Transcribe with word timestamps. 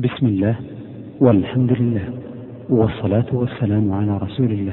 بسم 0.00 0.26
الله 0.26 0.54
والحمد 1.20 1.72
لله 1.80 2.04
والصلاة 2.68 3.26
والسلام 3.32 3.92
على 3.92 4.18
رسول 4.18 4.52
الله. 4.52 4.72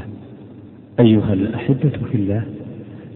أيها 0.99 1.33
الأحبة 1.33 1.89
في 2.11 2.15
الله 2.15 2.43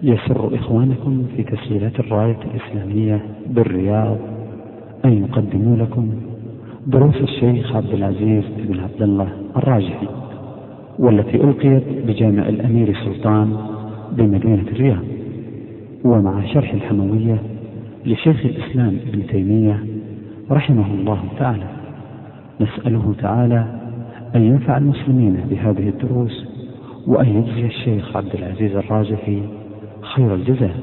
يسر 0.04 0.56
إخوانكم 0.56 1.26
في 1.36 1.44
تسجيلات 1.44 2.00
الراية 2.00 2.38
الإسلامية 2.52 3.26
بالرياض 3.48 4.18
أن 5.06 5.24
يقدموا 5.24 5.78
لكم 5.78 6.10
دروس 6.88 7.16
الشيخ 7.16 7.76
عبد 7.76 7.94
العزيز 7.94 8.44
بن 8.58 8.80
عبد 8.80 9.02
الله 9.02 9.30
الراجحي 9.58 10.08
والتي 11.00 11.36
ألقيت 11.36 11.84
بجامع 12.08 12.50
الأمير 12.50 12.94
سلطان 13.06 13.58
بمدينة 14.12 14.68
الرياض. 14.72 15.04
ومع 16.04 16.46
شرح 16.54 16.74
الحموية 16.74 17.42
لشيخ 18.06 18.46
الإسلام 18.46 18.98
ابن 19.08 19.28
تيمية 19.28 19.86
رحمه 20.52 20.94
الله 20.94 21.24
تعالى. 21.40 21.81
نسأله 22.62 23.16
تعالى 23.22 23.66
أن 24.36 24.42
ينفع 24.42 24.78
المسلمين 24.78 25.34
بهذه 25.34 25.90
الدروس 25.90 26.46
وأن 27.08 27.28
يجزي 27.28 27.66
الشيخ 27.66 28.18
عبد 28.18 28.36
العزيز 28.36 28.76
الراجحي 28.76 29.44
خير 30.02 30.36
الجزاء. 30.36 30.76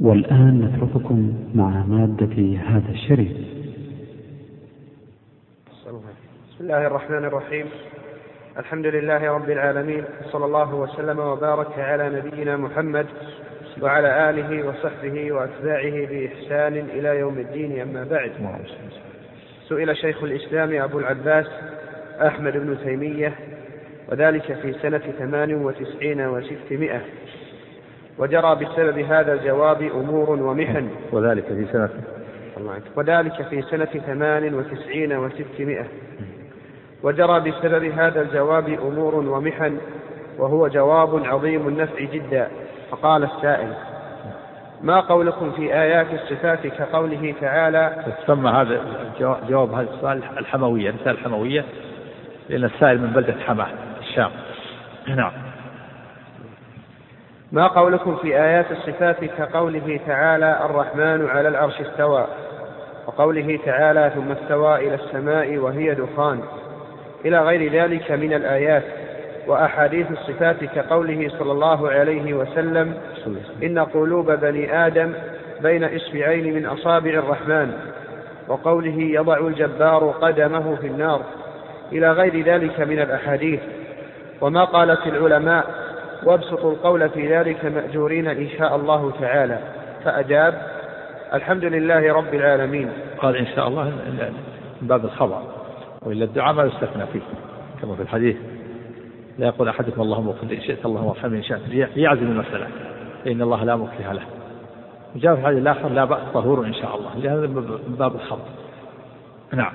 والآن 0.00 0.60
نترككم 0.60 1.32
مع 1.54 1.84
مادة 1.86 2.58
هذا 2.66 2.90
الشريط. 2.90 3.36
بسم 6.50 6.64
الله 6.64 6.86
الرحمن 6.86 7.24
الرحيم. 7.24 7.66
الحمد 8.58 8.86
لله 8.86 9.32
رب 9.32 9.50
العالمين 9.50 10.04
صلى 10.32 10.44
الله 10.44 10.74
وسلم 10.74 11.18
وبارك 11.18 11.78
على 11.78 12.20
نبينا 12.20 12.56
محمد 12.56 13.06
وعلى 13.82 14.30
آله 14.30 14.68
وصحبه 14.68 15.32
وأتباعه 15.32 16.06
بإحسان 16.10 16.72
إلى 16.72 17.18
يوم 17.18 17.38
الدين 17.38 17.80
أما 17.80 18.04
بعد. 18.04 18.30
سئل 19.68 19.96
شيخ 19.96 20.22
الإسلام 20.22 20.82
أبو 20.82 20.98
العباس 20.98 21.46
أحمد 22.26 22.52
بن 22.52 22.78
تيمية 22.84 23.34
وذلك 24.08 24.52
في 24.62 24.72
سنة 24.72 25.02
ثمان 25.18 25.54
وتسعين 25.54 26.20
وستمائة. 26.20 27.00
وجرى 28.18 28.54
بسبب 28.54 28.98
هذا 28.98 29.32
الجواب 29.32 29.82
أمور 29.82 30.30
ومحن. 30.30 30.88
وذلك 31.12 31.44
في 31.44 31.66
سنة 31.72 31.90
وذلك 32.96 33.42
في 33.42 33.62
سنة 33.62 33.84
ثمان 33.84 34.54
وتسعين 34.54 35.12
وستمائة. 35.12 35.86
وجرى 37.02 37.40
بسبب 37.40 37.84
هذا 37.84 38.22
الجواب 38.22 38.68
أمور 38.68 39.14
ومحن 39.14 39.78
وهو 40.38 40.68
جواب 40.68 41.24
عظيم 41.24 41.68
النفع 41.68 42.04
جدا. 42.12 42.48
فقال 42.90 43.24
السائل 43.24 43.72
ما 44.82 45.00
قولكم 45.00 45.52
في 45.52 45.74
آيات 45.74 46.06
الصفات 46.12 46.66
كقوله 46.66 47.34
تعالى؟ 47.40 48.04
تسمى 48.24 48.50
هذا 48.50 48.80
جواب 49.48 49.72
هذا 49.72 49.88
السؤال 49.94 50.22
الحموية 50.38 50.90
رسالة 50.90 51.10
الحموية 51.10 51.64
لأن 52.48 52.64
السائل 52.64 53.00
من 53.00 53.10
بلدة 53.10 53.34
حماه 53.46 53.68
الشام. 54.00 54.30
نعم. 55.06 55.32
ما 57.52 57.66
قولكم 57.66 58.16
في 58.16 58.42
آيات 58.42 58.66
الصفات 58.70 59.24
كقوله 59.24 60.00
تعالى 60.06 60.60
الرحمن 60.64 61.28
على 61.28 61.48
العرش 61.48 61.80
استوى؟ 61.80 62.26
وقوله 63.06 63.58
تعالى 63.64 64.12
ثم 64.14 64.32
استوى 64.32 64.76
إلى 64.76 64.94
السماء 64.94 65.56
وهي 65.56 65.94
دخان. 65.94 66.40
إلى 67.24 67.40
غير 67.40 67.72
ذلك 67.72 68.10
من 68.10 68.32
الآيات. 68.32 68.84
وأحاديث 69.48 70.06
الصفات 70.10 70.64
كقوله 70.64 71.28
صلى 71.38 71.52
الله 71.52 71.90
عليه 71.90 72.34
وسلم 72.34 72.94
إن 73.62 73.78
قلوب 73.78 74.30
بني 74.30 74.86
آدم 74.86 75.12
بين 75.62 75.84
إصبعين 75.84 76.54
من 76.54 76.66
أصابع 76.66 77.10
الرحمن 77.10 77.72
وقوله 78.48 78.98
يضع 78.98 79.46
الجبار 79.46 80.14
قدمه 80.20 80.76
في 80.76 80.86
النار 80.86 81.20
إلى 81.92 82.12
غير 82.12 82.44
ذلك 82.44 82.80
من 82.80 83.00
الأحاديث. 83.00 83.60
وما 84.40 84.64
قالت 84.64 85.06
العلماء 85.06 85.64
وابسطوا 86.24 86.72
القول 86.72 87.08
في 87.08 87.36
ذلك 87.36 87.64
مأجورين 87.64 88.26
إن 88.26 88.48
شاء 88.58 88.76
الله 88.76 89.12
تعالى. 89.20 89.58
فأجاب 90.04 90.62
الحمد 91.34 91.64
لله 91.64 92.12
رب 92.12 92.34
العالمين. 92.34 92.90
قال 93.18 93.36
إن 93.36 93.46
شاء 93.46 93.68
الله 93.68 93.84
من 93.84 94.32
باب 94.82 95.04
الخبر 95.04 95.42
وإلا 96.02 96.24
الدعاء 96.24 96.54
ما 96.54 96.64
يستثنى 96.64 97.06
فيه 97.12 97.20
كما 97.82 97.94
في 97.94 98.02
الحديث. 98.02 98.36
لا 99.38 99.46
يقول 99.46 99.68
أحدكم 99.68 100.02
اللهم 100.02 100.28
اغفر 100.28 100.46
لي 100.46 100.56
إن 100.56 100.60
شئت 100.60 100.86
اللهم 100.86 101.08
ارحمني 101.08 101.38
إن 101.38 101.42
شئت 101.42 101.60
ليعزم 101.96 102.22
المسألة. 102.22 102.66
فإن 103.24 103.42
الله 103.42 103.64
لا 103.64 103.76
مكره 103.76 104.12
له. 104.12 104.22
وجاء 105.16 105.34
في 105.34 105.40
الحديث 105.40 105.58
الآخر 105.58 105.88
لا 105.88 106.04
بأس 106.04 106.20
طهور 106.34 106.66
إن 106.66 106.74
شاء 106.74 106.96
الله. 106.96 107.10
لهذا 107.16 107.46
من 107.46 107.96
باب 107.98 108.14
الخبر 108.14 108.44
نعم. 109.52 109.72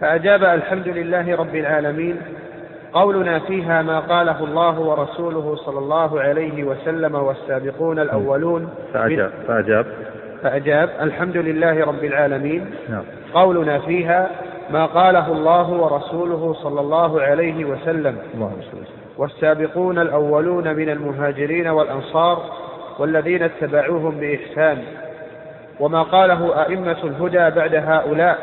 فأجاب 0.00 0.44
الحمد 0.44 0.88
لله 0.88 1.36
رب 1.36 1.54
العالمين. 1.54 2.16
قولنا 2.92 3.38
فيها 3.38 3.82
ما 3.82 4.00
قاله 4.00 4.44
الله 4.44 4.80
ورسوله 4.80 5.56
صلى 5.56 5.78
الله 5.78 6.20
عليه 6.20 6.64
وسلم 6.64 7.14
والسابقون 7.14 7.98
الأولون. 7.98 8.68
فأجاب. 8.92 9.32
فأجاب. 9.46 9.86
فأجاب. 10.42 10.90
الحمد 11.00 11.36
لله 11.36 11.84
رب 11.84 12.04
العالمين. 12.04 12.70
نعم. 12.88 13.02
قولنا 13.34 13.78
فيها 13.78 14.30
ما 14.70 14.86
قاله 14.86 15.32
الله 15.32 15.70
ورسوله 15.70 16.54
صلى 16.62 16.80
الله 16.80 17.20
عليه 17.20 17.64
وسلم. 17.64 18.16
والسابقون 19.18 19.98
الأولون 19.98 20.74
من 20.74 20.88
المهاجرين 20.88 21.68
والأنصار 21.68 22.42
والذين 22.98 23.42
اتبعوهم 23.42 24.10
بإحسان. 24.20 24.78
وما 25.80 26.02
قاله 26.02 26.62
أئمة 26.62 26.96
الهدى 27.04 27.50
بعد 27.60 27.74
هؤلاء 27.74 28.38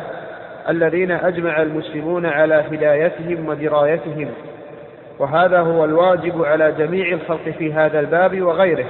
الذين 0.69 1.11
أجمع 1.11 1.61
المسلمون 1.61 2.25
على 2.25 2.55
هدايتهم 2.71 3.47
ودرايتهم. 3.49 4.27
وهذا 5.19 5.59
هو 5.59 5.85
الواجب 5.85 6.43
على 6.43 6.71
جميع 6.71 7.13
الخلق 7.13 7.49
في 7.57 7.73
هذا 7.73 7.99
الباب 7.99 8.41
وغيره. 8.41 8.85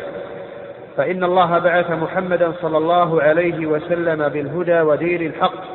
فإن 0.98 1.24
الله 1.24 1.60
بعث 1.60 1.92
محمدا 1.92 2.52
صلى 2.62 2.78
الله 2.78 3.22
عليه 3.22 3.66
وسلم 3.66 4.30
بالهدى 4.30 4.82
ودين 4.82 5.22
الحق. 5.22 5.71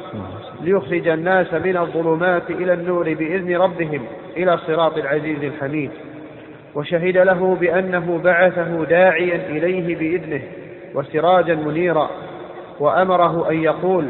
ليخرج 0.67 1.09
الناس 1.09 1.55
من 1.55 1.77
الظلمات 1.77 2.51
إلى 2.51 2.73
النور 2.73 3.15
بإذن 3.15 3.57
ربهم 3.57 4.07
إلى 4.37 4.59
صراط 4.59 4.99
العزيز 4.99 5.45
الحميد. 5.45 5.91
وشهد 6.75 7.17
له 7.17 7.57
بأنه 7.61 8.21
بعثه 8.25 8.85
داعيا 8.85 9.37
إليه 9.49 9.97
بإذنه 9.97 10.43
وسراجا 10.95 11.55
منيرا. 11.55 12.11
وأمره 12.81 13.51
أن 13.51 13.63
يقول 13.63 14.05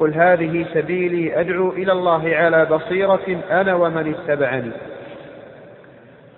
قل 0.00 0.14
هذه 0.14 0.66
سبيلي 0.74 1.40
أدعو 1.40 1.70
إلى 1.70 1.92
الله 1.92 2.36
على 2.36 2.64
بصيرة 2.64 3.40
أنا 3.50 3.74
ومن 3.74 4.14
اتبعني. 4.14 4.70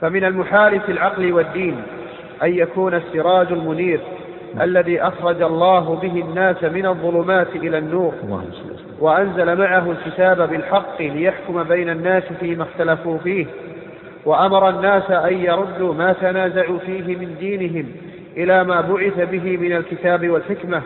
فمن 0.01 0.25
المحال 0.25 0.81
في 0.81 0.93
العقل 0.93 1.33
والدين 1.33 1.83
أن 2.43 2.55
يكون 2.55 2.95
السراج 2.95 3.53
المنير 3.53 4.01
الذي 4.61 5.03
أخرج 5.03 5.43
الله 5.43 5.95
به 5.95 6.25
الناس 6.29 6.65
من 6.65 6.87
الظلمات 6.87 7.49
إلى 7.57 7.79
النور. 7.79 8.15
وأنزل 9.03 9.59
معه 9.59 9.91
الكتاب 9.91 10.49
بالحق 10.51 11.03
ليحكم 11.03 11.63
بين 11.63 11.91
الناس 11.91 12.23
فيما 12.41 12.63
اختلفوا 12.63 13.19
فيه 13.19 13.47
وأمر 14.25 14.69
الناس 14.69 15.11
أن 15.11 15.35
يردوا 15.35 15.95
ما 15.95 16.13
تنازعوا 16.13 16.79
فيه 16.79 17.17
من 17.17 17.37
دينهم 17.41 17.87
إلى 18.37 18.65
ما 18.65 18.81
بعث 18.81 19.21
به 19.31 19.57
من 19.57 19.77
الكتاب 19.77 20.29
والحكمة 20.29 20.83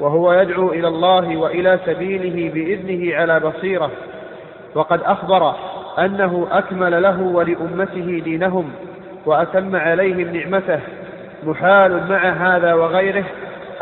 وهو 0.00 0.32
يدعو 0.32 0.70
إلى 0.70 0.88
الله 0.88 1.36
وإلى 1.36 1.78
سبيله 1.86 2.50
بإذنه 2.54 3.16
على 3.16 3.40
بصيرة. 3.40 3.90
وقد 4.74 5.00
أخبر 5.02 5.54
أنه 5.98 6.46
أكمل 6.50 7.02
له 7.02 7.22
ولأمته 7.22 8.22
دينهم 8.24 8.70
وأتم 9.26 9.76
عليهم 9.76 10.36
نعمته 10.36 10.80
محال 11.44 12.02
مع 12.08 12.28
هذا 12.28 12.74
وغيره 12.74 13.24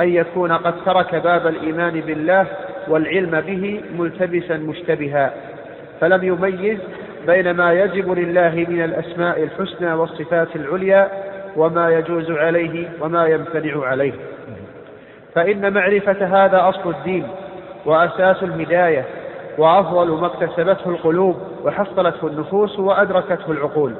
أن 0.00 0.08
يكون 0.08 0.52
قد 0.52 0.74
ترك 0.86 1.14
باب 1.14 1.46
الإيمان 1.46 2.00
بالله 2.00 2.46
والعلم 2.88 3.40
به 3.40 3.80
ملتبسا 3.98 4.56
مشتبها 4.56 5.32
فلم 6.00 6.24
يميز 6.24 6.78
بين 7.26 7.50
ما 7.50 7.72
يجب 7.72 8.12
لله 8.18 8.66
من 8.68 8.84
الأسماء 8.84 9.42
الحسنى 9.42 9.92
والصفات 9.92 10.56
العليا 10.56 11.08
وما 11.56 11.90
يجوز 11.90 12.30
عليه 12.30 12.88
وما 13.00 13.26
يمتنع 13.26 13.86
عليه. 13.86 14.12
فإن 15.34 15.72
معرفة 15.72 16.44
هذا 16.44 16.68
أصل 16.68 16.90
الدين 16.90 17.26
وأساس 17.86 18.42
الهداية 18.42 19.04
وأفضل 19.58 20.08
ما 20.10 20.26
اكتسبته 20.26 20.90
القلوب 20.90 21.36
وحصلته 21.64 22.26
النفوس 22.26 22.78
وأدركته 22.78 23.52
العقول. 23.52 23.92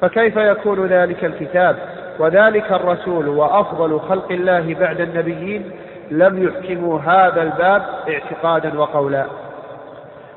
فكيف 0.00 0.36
يكون 0.36 0.86
ذلك 0.86 1.24
الكتاب 1.24 1.76
وذلك 2.18 2.72
الرسول 2.72 3.28
وأفضل 3.28 4.00
خلق 4.00 4.32
الله 4.32 4.74
بعد 4.80 5.00
النبيين 5.00 5.70
لم 6.10 6.42
يحكموا 6.44 7.00
هذا 7.00 7.42
الباب 7.42 7.82
اعتقادا 8.08 8.78
وقولا. 8.78 9.26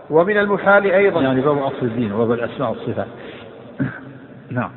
ومن 0.10 0.38
المحال 0.38 0.92
أيضا. 0.92 1.22
يعني 1.22 1.42
باب 1.42 1.58
أصل 1.58 1.82
الدين 1.82 2.14
وباب 2.14 2.32
الأسماء 2.32 2.70
والصفات. 2.70 3.08
نعم. 4.50 4.72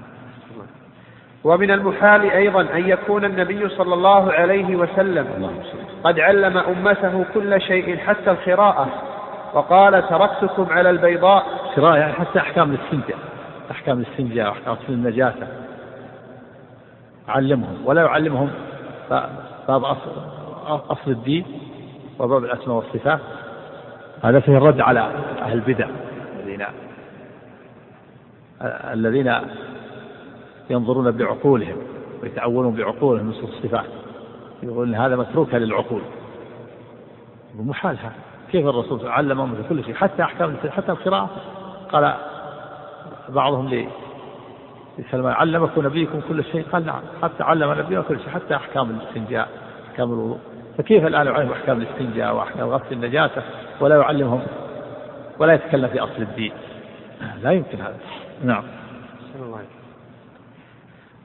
ومن 1.45 1.71
المحال 1.71 2.31
أيضا 2.31 2.61
أن 2.61 2.89
يكون 2.89 3.25
النبي 3.25 3.69
صلى 3.69 3.95
الله 3.95 4.33
عليه 4.33 4.77
وسلم 4.77 5.51
قد 6.05 6.21
علم 6.21 6.59
أمته 6.59 7.25
كل 7.35 7.61
شيء 7.61 7.97
حتى 7.97 8.31
القراءة 8.31 8.89
وقال 9.55 10.09
تركتكم 10.09 10.67
على 10.71 10.91
البيضاء. 10.91 11.47
قراءة 11.77 11.97
يعني 11.97 12.13
حتى 12.13 12.39
أحكام 12.39 12.71
الاستنجاء. 12.71 13.19
أحكام 13.71 13.99
الاستنجاء 13.99 14.49
وأحكام 14.49 14.77
النجاسة. 14.89 15.49
علمهم. 17.29 17.83
ولا 17.85 18.03
يعلمهم 18.03 18.51
باب 19.69 19.85
أصل, 19.85 20.36
أصل 20.67 21.11
الدين 21.11 21.45
وباب 22.19 22.45
الأسماء 22.45 22.77
والصفات. 22.77 23.21
هذا 24.23 24.41
فيه 24.41 24.57
الرد 24.57 24.81
على 24.81 25.01
أهل 25.43 25.53
البدع 25.53 25.89
الذين 26.45 26.67
الذين 28.93 29.35
ينظرون 30.71 31.11
بعقولهم 31.11 31.77
ويتأولون 32.23 32.75
بعقولهم 32.75 33.31
نصوص 33.31 33.51
الصفات. 33.51 33.87
يقول 34.63 34.95
هذا 34.95 35.17
متروكة 35.17 35.59
للعقول. 35.59 36.01
محال 37.55 37.99
هذا. 37.99 38.13
كيف 38.53 38.67
الرسول 38.67 39.07
علم 39.07 39.65
كل 39.69 39.85
شيء؟ 39.85 39.95
حتى 39.95 40.23
أحكام 40.23 40.57
حتى 40.69 40.93
القراءة 40.93 41.31
قال 41.93 42.15
بعضهم 43.29 43.69
لي 43.69 43.89
سلمان 45.11 45.33
علمكم 45.33 45.87
نبيكم 45.87 46.21
كل 46.29 46.45
شيء؟ 46.45 46.65
قال 46.73 46.87
نعم 46.87 47.01
حتى 47.23 47.43
علم 47.43 47.73
نبينا 47.73 48.03
كل 48.03 48.19
شيء 48.19 48.29
حتى 48.29 48.57
أحكام 48.57 48.91
الاستنجاء 48.91 49.49
أحكام 49.91 50.13
الوضوء. 50.13 50.39
فكيف 50.79 51.07
الآن 51.07 51.27
يعلم 51.27 51.53
أحكام 51.53 51.81
الاستنجاء 51.81 52.35
وأحكام 52.35 52.69
غسل 52.69 52.93
النجاسة 52.93 53.43
ولا 53.81 53.97
يعلمهم 53.97 54.43
ولا 55.39 55.53
يتكلم 55.53 55.89
في 55.89 56.01
أصل 56.01 56.23
الدين؟ 56.23 56.53
لا 57.43 57.51
يمكن 57.51 57.81
هذا. 57.81 57.97
نعم. 58.45 58.63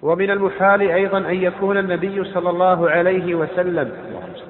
ومن 0.02 0.32
المحال 0.32 0.82
أيضا 0.82 1.18
أن 1.18 1.36
يكون 1.36 1.78
النبي 1.78 2.24
صلى 2.24 2.50
الله 2.50 2.90
عليه 2.90 3.36
وسلم 3.36 3.92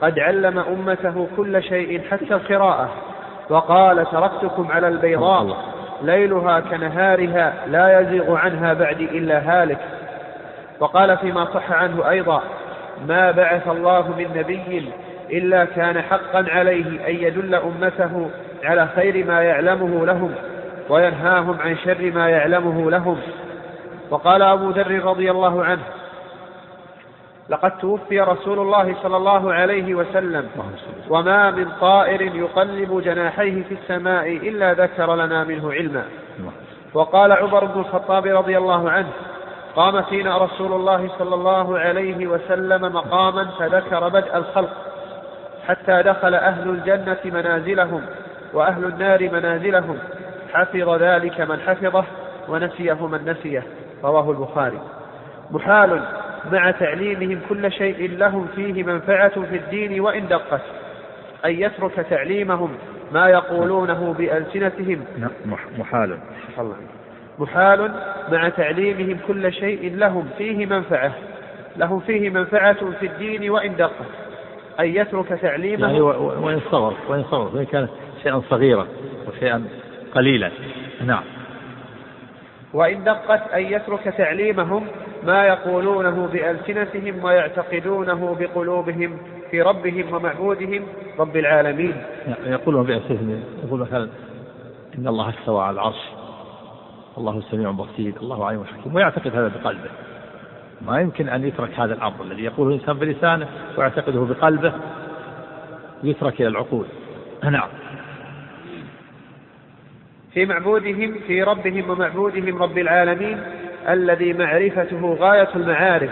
قد 0.01 0.19
علم 0.19 0.59
أمته 0.59 1.27
كل 1.37 1.63
شيء 1.63 2.01
حتى 2.11 2.33
القراءة. 2.33 2.89
وقال 3.49 4.05
تركتكم 4.11 4.71
على 4.71 4.87
البيضاء. 4.87 5.57
ليلها 6.01 6.59
كنهارها 6.59 7.53
لا 7.67 7.99
يزيغ 7.99 8.35
عنها 8.35 8.73
بعدي 8.73 9.05
إلا 9.05 9.39
هالك. 9.39 9.79
وقال 10.79 11.17
فيما 11.17 11.45
صح 11.45 11.71
عنه 11.71 12.09
أيضا 12.09 12.43
ما 13.07 13.31
بعث 13.31 13.67
الله 13.67 14.07
من 14.17 14.27
نبي 14.35 14.91
إلا 15.29 15.65
كان 15.65 16.01
حقا 16.01 16.45
عليه 16.49 17.07
أن 17.07 17.15
يدل 17.15 17.55
أمته 17.55 18.29
على 18.63 18.87
خير 18.95 19.25
ما 19.25 19.41
يعلمه 19.41 20.05
لهم 20.05 20.35
وينهاهم 20.89 21.57
عن 21.59 21.77
شر 21.77 22.11
ما 22.11 22.29
يعلمه 22.29 22.91
لهم. 22.91 23.17
وقال 24.09 24.41
أبو 24.41 24.69
ذر 24.69 25.03
رضي 25.05 25.31
الله 25.31 25.65
عنه 25.65 25.81
لقد 27.49 27.77
توفي 27.77 28.21
رسول 28.21 28.59
الله 28.59 28.95
صلى 29.03 29.17
الله 29.17 29.53
عليه 29.53 29.95
وسلم 29.95 30.49
وما 31.09 31.51
من 31.51 31.65
طائر 31.81 32.21
يقلب 32.21 33.01
جناحيه 33.05 33.63
في 33.63 33.73
السماء 33.73 34.27
إلا 34.27 34.73
ذكر 34.73 35.15
لنا 35.15 35.43
منه 35.43 35.71
علما. 35.73 36.03
وقال 36.93 37.31
عمر 37.31 37.65
بن 37.65 37.79
الخطاب 37.79 38.25
رضي 38.25 38.57
الله 38.57 38.89
عنه 38.89 39.07
قام 39.75 40.01
فينا 40.01 40.37
رسول 40.37 40.73
الله 40.73 41.09
صلى 41.19 41.35
الله 41.35 41.79
عليه 41.79 42.27
وسلم 42.27 42.81
مقاما 42.81 43.45
فذكر 43.59 44.09
بدء 44.09 44.37
الخلق 44.37 44.69
حتى 45.67 46.01
دخل 46.01 46.35
أهل 46.35 46.69
الجنة 46.69 47.17
منازلهم 47.25 48.01
وأهل 48.53 48.85
النار 48.85 49.29
منازلهم. 49.29 49.97
حفظ 50.53 50.89
ذلك 50.89 51.41
من 51.41 51.59
حفظه 51.59 52.03
ونسيه 52.49 53.07
من 53.07 53.25
نسيه. 53.25 53.63
رواه 54.03 54.31
البخاري. 54.31 54.79
محال 55.51 56.03
مع 56.51 56.71
تعليمهم 56.71 57.39
كل 57.49 57.71
شيء 57.71 58.17
لهم 58.17 58.47
فيه 58.55 58.83
منفعة 58.83 59.41
في 59.41 59.55
الدين 59.55 60.01
وإن 60.01 60.27
دقت. 60.27 60.61
أن 61.45 61.51
يترك 61.51 61.95
تعليمهم 62.09 62.75
ما 63.11 63.29
يقولونه 63.29 64.15
بألسنتهم. 64.17 65.05
نعم، 65.17 65.31
محال. 65.77 66.17
محال 67.39 67.91
مع 68.31 68.49
تعليمهم 68.49 69.17
كل 69.27 69.53
شيء 69.53 69.95
لهم 69.95 70.29
فيه 70.37 70.65
منفعة. 70.65 71.11
لهم 71.77 71.99
فيه 71.99 72.29
منفعة 72.29 72.91
في 72.99 73.05
الدين 73.05 73.49
وإن 73.49 73.75
دقت 73.75 74.11
أن 74.79 74.85
يترك 74.85 75.27
تعليمهم. 75.27 75.89
يعني 75.89 76.01
وإن 76.01 76.59
صغر 76.71 76.93
وإن 77.07 77.23
صغر. 77.23 77.57
وإن 77.57 77.65
كان 77.65 77.87
شيئا 78.23 78.41
صغيرا 78.49 78.87
وشيئا 79.27 79.63
قليلا. 80.15 80.51
نعم. 81.05 81.23
وإن 82.73 83.03
دقت 83.03 83.51
أن 83.53 83.61
يترك 83.61 84.03
تعليمهم 84.17 84.87
ما 85.23 85.45
يقولونه 85.47 86.29
بألسنتهم 86.33 87.23
ويعتقدونه 87.23 88.37
بقلوبهم 88.39 89.17
في 89.51 89.61
ربهم 89.61 90.13
ومعبودهم 90.13 90.83
رب 91.19 91.37
العالمين. 91.37 91.93
يقولون 92.45 92.85
بألسنتهم 92.85 93.43
يقول 93.63 93.79
مثلا 93.79 94.09
إن 94.97 95.07
الله 95.07 95.29
استوى 95.29 95.63
على 95.63 95.73
العرش. 95.73 96.20
الله 97.17 97.41
سميع 97.51 97.71
بصير 97.71 98.13
الله 98.21 98.45
عليم 98.45 98.63
حكيم 98.63 98.95
ويعتقد 98.95 99.35
هذا 99.35 99.47
بقلبه. 99.47 99.89
ما 100.81 101.01
يمكن 101.01 101.29
أن 101.29 101.47
يترك 101.47 101.79
هذا 101.79 101.93
الأمر 101.93 102.23
الذي 102.23 102.43
يقوله 102.43 102.75
الإنسان 102.75 102.97
بلسانه 102.97 103.47
ويعتقده 103.77 104.19
بقلبه 104.19 104.73
يترك 106.03 106.41
إلى 106.41 106.47
العقول. 106.47 106.85
نعم. 107.43 107.69
في 110.33 110.45
معبودهم 110.45 111.15
في 111.27 111.43
ربهم 111.43 111.89
ومعبودهم 111.89 112.63
رب 112.63 112.77
العالمين 112.77 113.43
الذي 113.89 114.33
معرفته 114.33 115.17
غاية 115.19 115.49
المعارف 115.55 116.11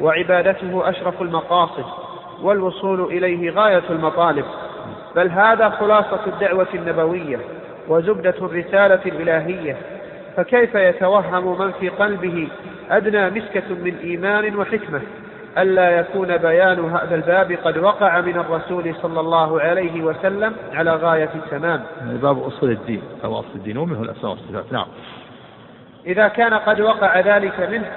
وعبادته 0.00 0.88
أشرف 0.88 1.22
المقاصد 1.22 1.84
والوصول 2.42 3.00
إليه 3.00 3.50
غاية 3.50 3.82
المطالب. 3.90 4.44
بل 5.16 5.30
هذا 5.30 5.70
خلاصة 5.70 6.20
الدعوة 6.26 6.68
النبوية 6.74 7.40
وزبدة 7.88 8.34
الرسالة 8.40 9.00
الإلهية 9.06 9.76
فكيف 10.38 10.74
يتوهم 10.74 11.58
من 11.58 11.72
في 11.72 11.88
قلبه 11.88 12.48
أدنى 12.90 13.30
مسكة 13.30 13.74
من 13.74 13.96
إيمان 14.04 14.56
وحكمة؟ 14.56 15.00
ألا 15.58 15.90
يكون 15.90 16.36
بيان 16.36 16.90
هذا 16.90 17.14
الباب 17.14 17.52
قد 17.64 17.78
وقع 17.78 18.20
من 18.20 18.36
الرسول 18.36 18.94
صلى 19.02 19.20
الله 19.20 19.60
عليه 19.60 20.02
وسلم 20.02 20.54
على 20.72 20.90
غاية 20.90 21.30
التمام. 21.34 21.82
يعني 22.00 22.18
باب 22.18 22.42
أصول 22.42 22.70
الدين 22.70 23.02
أو 23.24 23.38
أصل 23.38 23.48
الدين 23.54 23.78
ومنه 23.78 24.02
الأسماء 24.02 24.32
والصفات. 24.32 24.72
نعم. 24.72 24.86
إذا 26.06 26.28
كان 26.28 26.54
قد 26.54 26.80
وقع 26.80 27.20
ذلك 27.20 27.60
منه 27.70 27.90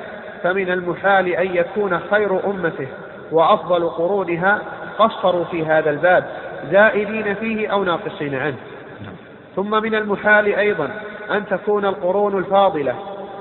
فمن 0.44 0.70
المحال 0.70 1.28
أن 1.28 1.56
يكون 1.56 2.00
خير 2.12 2.50
أمته 2.50 2.88
وأفضل 3.32 3.90
قرونها 3.90 4.62
قصروا 5.00 5.44
في 5.44 5.66
هذا 5.66 5.90
الباب 5.90 6.26
زائدين 6.72 7.36
فيه 7.36 7.68
أو 7.68 7.84
ناقصين 7.84 8.36
عنه. 8.36 8.58
نعم. 9.04 9.14
ثم 9.56 9.84
من 9.84 9.96
المحال 9.96 10.56
أيضا 10.56 10.90
أن 11.32 11.46
تكون 11.46 11.86
القرون 11.86 12.38
الفاضلة 12.38 12.96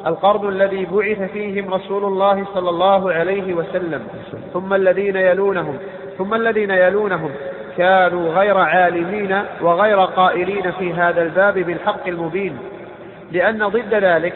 القرن 0.06 0.49
الذي 0.49 0.85
بعث 0.85 1.32
فيهم 1.32 1.75
رسول 1.75 2.04
الله 2.04 2.44
صلى 2.54 2.70
الله 2.70 3.12
عليه 3.12 3.54
وسلم 3.54 4.02
ثم 4.52 4.75
الذين 4.75 5.16
يلونهم 5.16 5.76
ثم 6.18 6.35
الذين 6.35 6.70
يلونهم 6.70 7.30
كانوا 7.76 8.32
غير 8.32 8.59
عالمين 8.59 9.42
وغير 9.62 10.00
قائلين 10.00 10.70
في 10.70 10.92
هذا 10.92 11.23
الباب 11.23 11.59
بالحق 11.59 12.09
المبين. 12.09 12.56
لأن 13.32 13.66
ضد 13.66 13.94
ذلك 13.94 14.35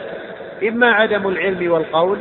إما 0.68 0.92
عدم 0.92 1.28
العلم 1.28 1.72
والقول 1.72 2.18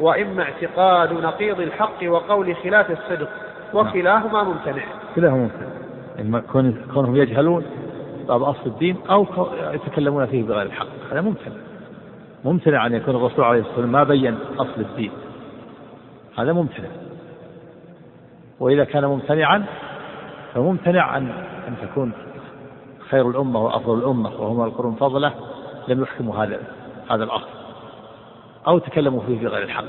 وإما 0.00 0.42
اعتقاد 0.42 1.12
نقيض 1.12 1.60
الحق 1.60 1.98
وقول 2.04 2.56
خلاف 2.56 2.90
الصدق 2.90 3.28
وكلاهما 3.74 4.42
ممتنع. 4.42 4.82
كلاهما 5.16 5.38
ممتنع. 5.38 5.68
إما 6.20 6.42
كونهم 6.94 7.16
يجهلون 7.16 7.64
بعض 8.28 8.42
أصل 8.42 8.66
الدين 8.66 8.96
أو 9.10 9.26
يتكلمون 9.74 10.26
فيه 10.26 10.42
بغير 10.42 10.62
الحق. 10.62 10.86
هذا 11.12 11.20
ممتنع 11.20 11.54
ممتنع 12.44 12.86
أن 12.86 12.94
يكون 12.94 13.16
الرسول 13.16 13.44
عليه 13.44 13.60
الصلاة 13.60 13.76
والسلام 13.76 13.92
ما 13.92 14.04
بين 14.04 14.38
أصل 14.58 14.80
الدين. 14.80 15.10
هذا 16.38 16.52
ممتنع. 16.52 16.88
وإذا 18.60 18.84
كان 18.84 19.04
ممتنعا 19.04 19.64
فممتنع 20.54 21.16
أن 21.16 21.30
أن 21.68 21.74
تكون 21.82 22.12
خير 23.10 23.30
الأمة 23.30 23.64
وأفضل 23.64 23.98
الأمة 23.98 24.30
وهم 24.40 24.64
القرون 24.64 24.94
فضلة 24.94 25.32
لم 25.88 26.02
يحكموا 26.02 26.36
هذا 26.36 26.60
هذا 27.10 27.24
الأصل. 27.24 27.48
أو 28.68 28.78
تكلموا 28.78 29.20
فيه 29.26 29.38
بغير 29.38 29.62
الحق. 29.62 29.84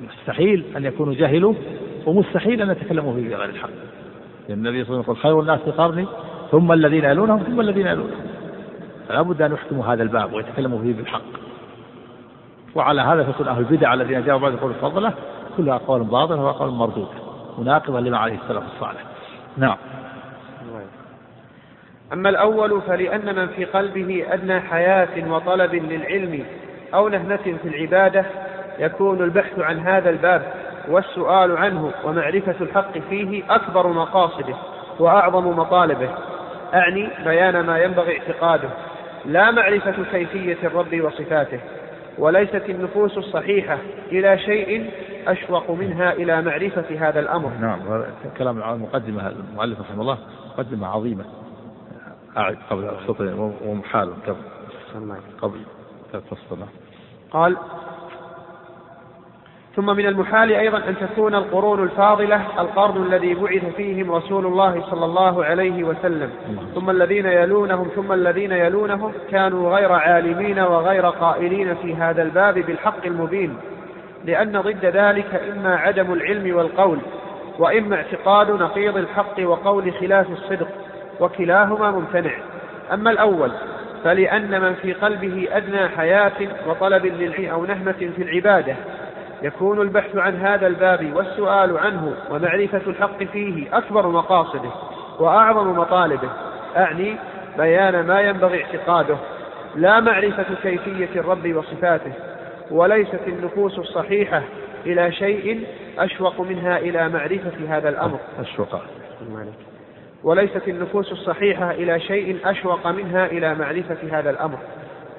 مستحيل 0.00 0.64
أن 0.76 0.84
يكونوا 0.84 1.14
جهلوا 1.14 1.54
ومستحيل 2.06 2.62
أن 2.62 2.70
يتكلموا 2.70 3.14
فيه 3.14 3.28
بغير 3.36 3.50
الحق. 3.50 3.70
لأن 4.48 4.58
النبي 4.58 4.84
صلى 4.84 4.94
الله 4.94 5.02
عليه 5.02 5.10
وسلم 5.10 5.22
خير 5.22 5.40
الناس 5.40 5.60
في 5.60 5.70
قرني 5.70 6.06
ثم 6.50 6.72
الذين 6.72 7.04
يلونهم 7.04 7.38
ثم 7.38 7.60
الذين 7.60 7.86
يلونهم. 7.86 8.20
فلا 9.08 9.22
بد 9.22 9.42
أن 9.42 9.52
يحكموا 9.52 9.86
هذا 9.86 10.02
الباب 10.02 10.32
ويتكلموا 10.32 10.78
فيه 10.78 10.94
بالحق. 10.94 11.22
وعلى 12.74 13.02
هذا 13.02 13.24
فيكون 13.24 13.48
أهل 13.48 13.58
البدع 13.58 13.94
الذين 13.94 14.24
جاءوا 14.24 14.40
بعد 14.40 14.56
قول 14.56 14.70
الفضلة 14.70 15.12
كلها 15.56 15.76
أقوال 15.76 16.04
باطلة 16.04 16.44
وأقوال 16.44 16.70
مردودة 16.70 17.08
مناقضة 17.58 18.00
لما 18.00 18.18
عليه 18.18 18.34
السلف 18.34 18.62
الصالح. 18.74 19.00
نعم. 19.56 19.76
أما 22.12 22.28
الأول 22.28 22.82
فلأن 22.82 23.36
من 23.36 23.46
في 23.46 23.64
قلبه 23.64 24.24
أدنى 24.28 24.60
حياة 24.60 25.32
وطلب 25.32 25.74
للعلم 25.74 26.44
أو 26.94 27.08
نهمة 27.08 27.36
في 27.36 27.68
العبادة 27.68 28.24
يكون 28.78 29.22
البحث 29.22 29.58
عن 29.58 29.78
هذا 29.78 30.10
الباب 30.10 30.42
والسؤال 30.88 31.56
عنه 31.56 31.90
ومعرفة 32.04 32.54
الحق 32.60 32.98
فيه 32.98 33.54
أكبر 33.54 33.86
مقاصده 33.88 34.54
وأعظم 34.98 35.58
مطالبه. 35.58 36.08
أعني 36.76 37.08
بيان 37.24 37.66
ما 37.66 37.78
ينبغي 37.78 38.18
اعتقاده. 38.18 38.68
لا 39.24 39.50
معرفة 39.50 40.04
كيفية 40.12 40.58
الرب 40.64 41.00
وصفاته 41.00 41.60
وليست 42.18 42.62
النفوس 42.68 43.18
الصحيحة 43.18 43.78
إلى 44.12 44.38
شيء 44.38 44.90
أشوق 45.26 45.70
منها 45.70 46.12
إلى 46.12 46.42
معرفة 46.42 47.08
هذا 47.08 47.20
الأمر. 47.20 47.50
نعم 47.60 47.80
كلام 48.38 48.62
المقدمة 48.62 49.28
المؤلف 49.28 49.80
رحمه 49.80 50.00
الله 50.00 50.18
مقدمة 50.54 50.86
عظيمة. 50.86 51.24
أعد 52.36 52.58
قبل 52.70 52.84
الخطر 52.84 53.52
ومحال 53.64 54.12
قبل. 54.26 54.40
قبل. 55.42 55.60
قال 57.30 57.56
ثم 59.76 59.86
من 59.86 60.06
المحال 60.06 60.52
أيضا 60.52 60.78
أن 60.78 60.94
تكون 61.00 61.34
القرون 61.34 61.82
الفاضلة 61.82 62.40
القرن 62.58 63.02
الذي 63.02 63.34
بعث 63.34 63.74
فيهم 63.76 64.12
رسول 64.12 64.46
الله 64.46 64.82
صلى 64.90 65.04
الله 65.04 65.44
عليه 65.44 65.84
وسلم. 65.84 66.30
ثم 66.74 66.90
الذين 66.90 67.26
يلونهم 67.26 67.88
ثم 67.96 68.12
الذين 68.12 68.52
يلونهم 68.52 69.12
كانوا 69.30 69.76
غير 69.76 69.92
عالمين 69.92 70.58
وغير 70.58 71.06
قائلين 71.06 71.74
في 71.74 71.94
هذا 71.94 72.22
الباب 72.22 72.54
بالحق 72.54 73.06
المبين 73.06 73.56
لأن 74.24 74.60
ضد 74.60 74.84
ذلك 74.84 75.42
إما 75.52 75.76
عدم 75.76 76.12
العلم 76.12 76.56
والقول 76.56 76.98
وإما 77.58 77.96
اعتقاد 77.96 78.50
نقيض 78.50 78.96
الحق 78.96 79.40
وقول 79.40 79.92
خلاف 79.92 80.26
الصدق 80.30 80.68
وكلاهما 81.20 81.90
ممتنع. 81.90 82.32
أما 82.92 83.10
الأول 83.10 83.50
فلأن 84.04 84.60
من 84.60 84.74
في 84.74 84.92
قلبه 84.92 85.48
أدنى 85.52 85.88
حياة 85.88 86.32
وطلب 86.68 87.06
للعلم 87.06 87.50
أو 87.50 87.64
نهمة 87.64 88.10
في 88.16 88.22
العبادة 88.22 88.76
يكون 89.46 89.80
البحث 89.80 90.16
عن 90.16 90.36
هذا 90.36 90.66
الباب 90.66 91.12
والسؤال 91.16 91.78
عنه 91.78 92.14
ومعرفة 92.30 92.80
الحق 92.86 93.22
فيه 93.24 93.78
أكبر 93.78 94.08
مقاصده 94.08 94.70
وأعظم 95.18 95.78
مطالبه 95.78 96.28
أعني 96.76 97.16
بيان 97.58 98.06
ما 98.06 98.20
ينبغي 98.20 98.64
اعتقاده. 98.64 99.16
لا 99.76 100.00
معرفة 100.00 100.46
كيفية 100.62 101.20
الرب 101.20 101.54
وصفاته 101.54 102.12
وليست 102.70 103.20
النفوس 103.26 103.78
الصحيحة 103.78 104.42
إلى 104.86 105.12
شيء 105.12 105.66
أشوق 105.98 106.40
منها 106.40 106.78
إلى 106.78 107.08
معرفة 107.08 107.76
هذا 107.76 107.88
الأمر. 107.88 108.18
أشوق. 108.40 108.80
وليست 110.24 110.68
النفوس 110.68 111.12
الصحيحة 111.12 111.70
إلى 111.70 112.00
شيء 112.00 112.38
أشوق 112.44 112.86
منها 112.86 113.26
إلى 113.26 113.54
معرفة 113.54 114.18
هذا 114.18 114.30
الأمر. 114.30 114.58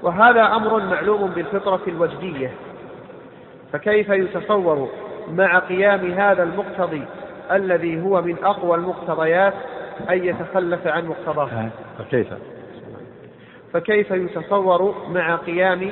وهذا 0.04 0.44
أمر 0.44 0.84
معلوم 0.84 1.32
بالفطرة 1.36 1.82
الوجدية 1.88 2.52
فكيف 3.74 4.10
يتصور 4.10 4.90
مع 5.28 5.60
قيام 5.60 6.12
هذا 6.12 6.44
المقتضي 6.44 7.04
الذي 7.52 8.02
هو 8.02 8.22
من 8.22 8.36
أقوى 8.44 8.78
المقتضيات 8.78 9.54
أن 10.10 10.26
يتخلف 10.26 10.88
عن 10.88 11.06
مقتضاه؟ 11.06 11.70
فكيف 11.98 12.28
فكيف 13.74 14.12
يتصور 14.12 15.08
مع 15.10 15.36
قيام 15.36 15.92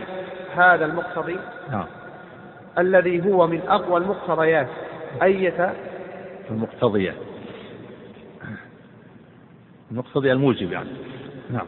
هذا 0.55 0.86
المقتضي 0.86 1.38
نعم 1.72 1.86
الذي 2.77 3.32
هو 3.32 3.48
من 3.48 3.62
أقوى 3.67 3.98
المقتضيات 3.98 4.67
أية 5.24 5.74
المقتضية 6.51 7.13
المقتضي 9.91 10.32
الموجب 10.32 10.72
يعني. 10.72 10.89
نعم. 11.50 11.67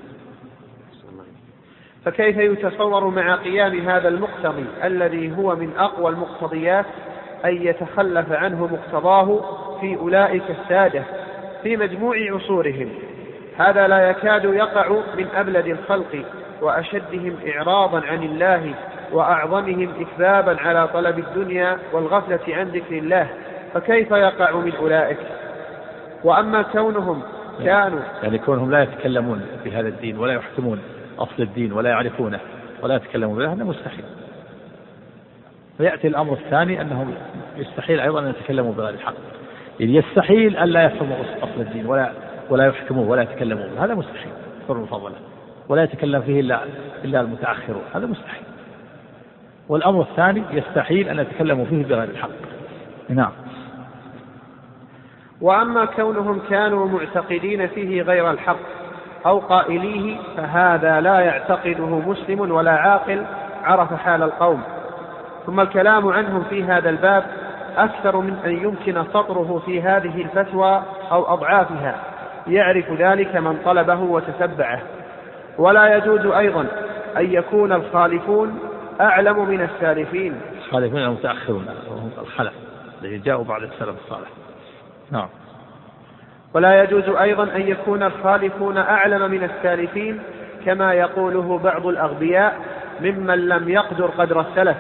فكيف 2.06 2.38
يتصور 2.38 3.08
مع 3.08 3.36
قيام 3.36 3.90
هذا 3.90 4.08
المقتضي 4.08 4.66
الذي 4.84 5.38
هو 5.38 5.56
من 5.56 5.72
أقوى 5.78 6.12
المقتضيات 6.12 6.86
أن 7.46 7.62
يتخلف 7.62 8.32
عنه 8.32 8.68
مقتضاه 8.72 9.40
في 9.82 9.96
أولئك 9.96 10.44
السادة 10.50 11.04
في 11.64 11.78
مجموع 11.78 12.16
عصورهم؟ 12.32 12.90
هذا 13.58 13.88
لا 13.88 14.10
يكاد 14.10 14.46
يقع 14.46 14.90
من 15.18 15.28
أبلد 15.36 15.68
الخلق 15.68 16.26
وأشدهم 16.62 17.36
إعراضا 17.48 18.02
عن 18.06 18.24
الله 18.24 18.74
وأعظمهم 19.12 19.90
إكذابا 20.00 20.58
على 20.60 20.88
طلب 20.88 21.20
الدنيا 21.20 21.78
والغفلة 21.94 22.56
عن 22.56 22.68
ذكر 22.68 22.98
الله 22.98 23.28
فكيف 23.74 24.12
يقع 24.12 24.52
من 24.52 24.76
أولئك؟ 24.76 25.18
وأما 26.24 26.62
كونهم 26.62 27.22
كانوا 27.64 28.00
يعني 28.24 28.38
كونهم 28.38 28.72
لا 28.72 28.84
يتكلمون 28.84 29.46
بهذا 29.66 29.88
الدين 29.88 30.18
ولا 30.18 30.34
يحكمون 30.34 30.80
أصل 31.20 31.44
الدين 31.44 31.72
ولا 31.72 31.90
يعرفونه 31.90 32.40
ولا 32.82 32.96
يتكلمون 32.96 33.38
به 33.38 33.54
هذا 33.54 33.64
مستحيل. 33.64 34.06
ويأتي 35.80 36.08
الأمر 36.08 36.34
الثاني 36.34 36.82
أنهم 36.82 37.14
يستحيل 37.58 38.00
أيضا 38.00 38.20
أن 38.20 38.28
يتكلموا 38.28 38.74
بغير 38.74 38.94
الحق. 38.94 39.14
يعني 39.80 39.96
يستحيل 39.96 40.58
أن 40.58 40.70
لا 40.70 40.86
يفهموا 40.86 41.18
أصل 41.44 41.62
الدين 41.62 41.86
ولا 41.86 42.12
ولا 42.50 42.68
يحكموه 42.68 43.10
ولا 43.10 43.22
يتكلموا 43.22 43.64
به 43.64 43.86
هذا 43.86 43.96
مستحيل. 43.96 44.32
كفر 44.64 44.76
المفضلة 44.76 45.16
ولا 45.70 45.84
يتكلم 45.84 46.22
فيه 46.22 46.40
إلا 46.40 46.62
إلا 47.04 47.22
المتأخرون 47.22 47.82
هذا 47.96 48.06
مستحيل. 48.06 48.44
والأمر 49.70 50.02
الثاني 50.02 50.44
يستحيل 50.52 51.10
أن 51.10 51.20
يتكلموا 51.20 51.66
فيه 51.66 51.84
بغير 51.84 52.04
الحق. 52.04 52.30
نعم. 53.10 53.32
وأما 55.42 55.86
كونهم 55.86 56.42
كانوا 56.50 56.88
معتقدين 56.88 57.68
فيه 57.68 58.02
غير 58.02 58.32
الحق 58.32 58.60
أو 59.28 59.40
قائليه 59.40 60.18
فهذا 60.38 61.02
لا 61.02 61.20
يعتقده 61.20 61.86
مسلم 61.86 62.52
ولا 62.52 62.72
عاقل 62.72 63.26
عرف 63.64 63.94
حال 63.94 64.24
القوم. 64.24 64.62
ثم 65.46 65.60
الكلام 65.60 66.08
عنهم 66.08 66.44
في 66.44 66.64
هذا 66.64 66.90
الباب 66.90 67.24
أكثر 67.78 68.18
من 68.18 68.38
أن 68.46 68.52
يمكن 68.52 69.04
سطره 69.04 69.62
في 69.66 69.82
هذه 69.82 70.22
الفتوى 70.22 70.84
أو 71.12 71.34
أضعافها. 71.34 71.96
يعرف 72.48 72.92
ذلك 72.92 73.36
من 73.36 73.58
طلبه 73.66 74.00
وتتبعه. 74.00 74.82
ولا 75.58 75.98
يجوز 75.98 76.26
أيضا 76.26 76.66
أن 77.18 77.34
يكون 77.34 77.72
الخالفون 77.72 78.60
أعلم 79.02 79.50
من 79.50 79.62
السالفين. 79.62 80.42
الخالفون 80.58 81.00
المتأخرون 81.00 81.66
الخلف 82.22 82.54
الذين 83.02 83.22
جاءوا 83.22 83.44
بعد 83.44 83.62
السلف 83.62 83.96
الصالح. 84.06 84.30
نعم. 85.12 85.28
ولا 86.58 86.84
يجوز 86.84 87.10
أيضا 87.10 87.44
أن 87.44 87.62
يكون 87.62 88.04
الخالفون 88.04 88.78
أعلم 88.78 89.32
من 89.32 89.44
السالفين 89.44 90.20
كما 90.66 90.94
يقوله 90.94 91.58
بعض 91.58 91.88
الأغبياء 91.88 92.56
ممن 93.02 93.48
لم 93.48 93.70
يقدر 93.70 94.06
قدر 94.06 94.42
السلف. 94.42 94.78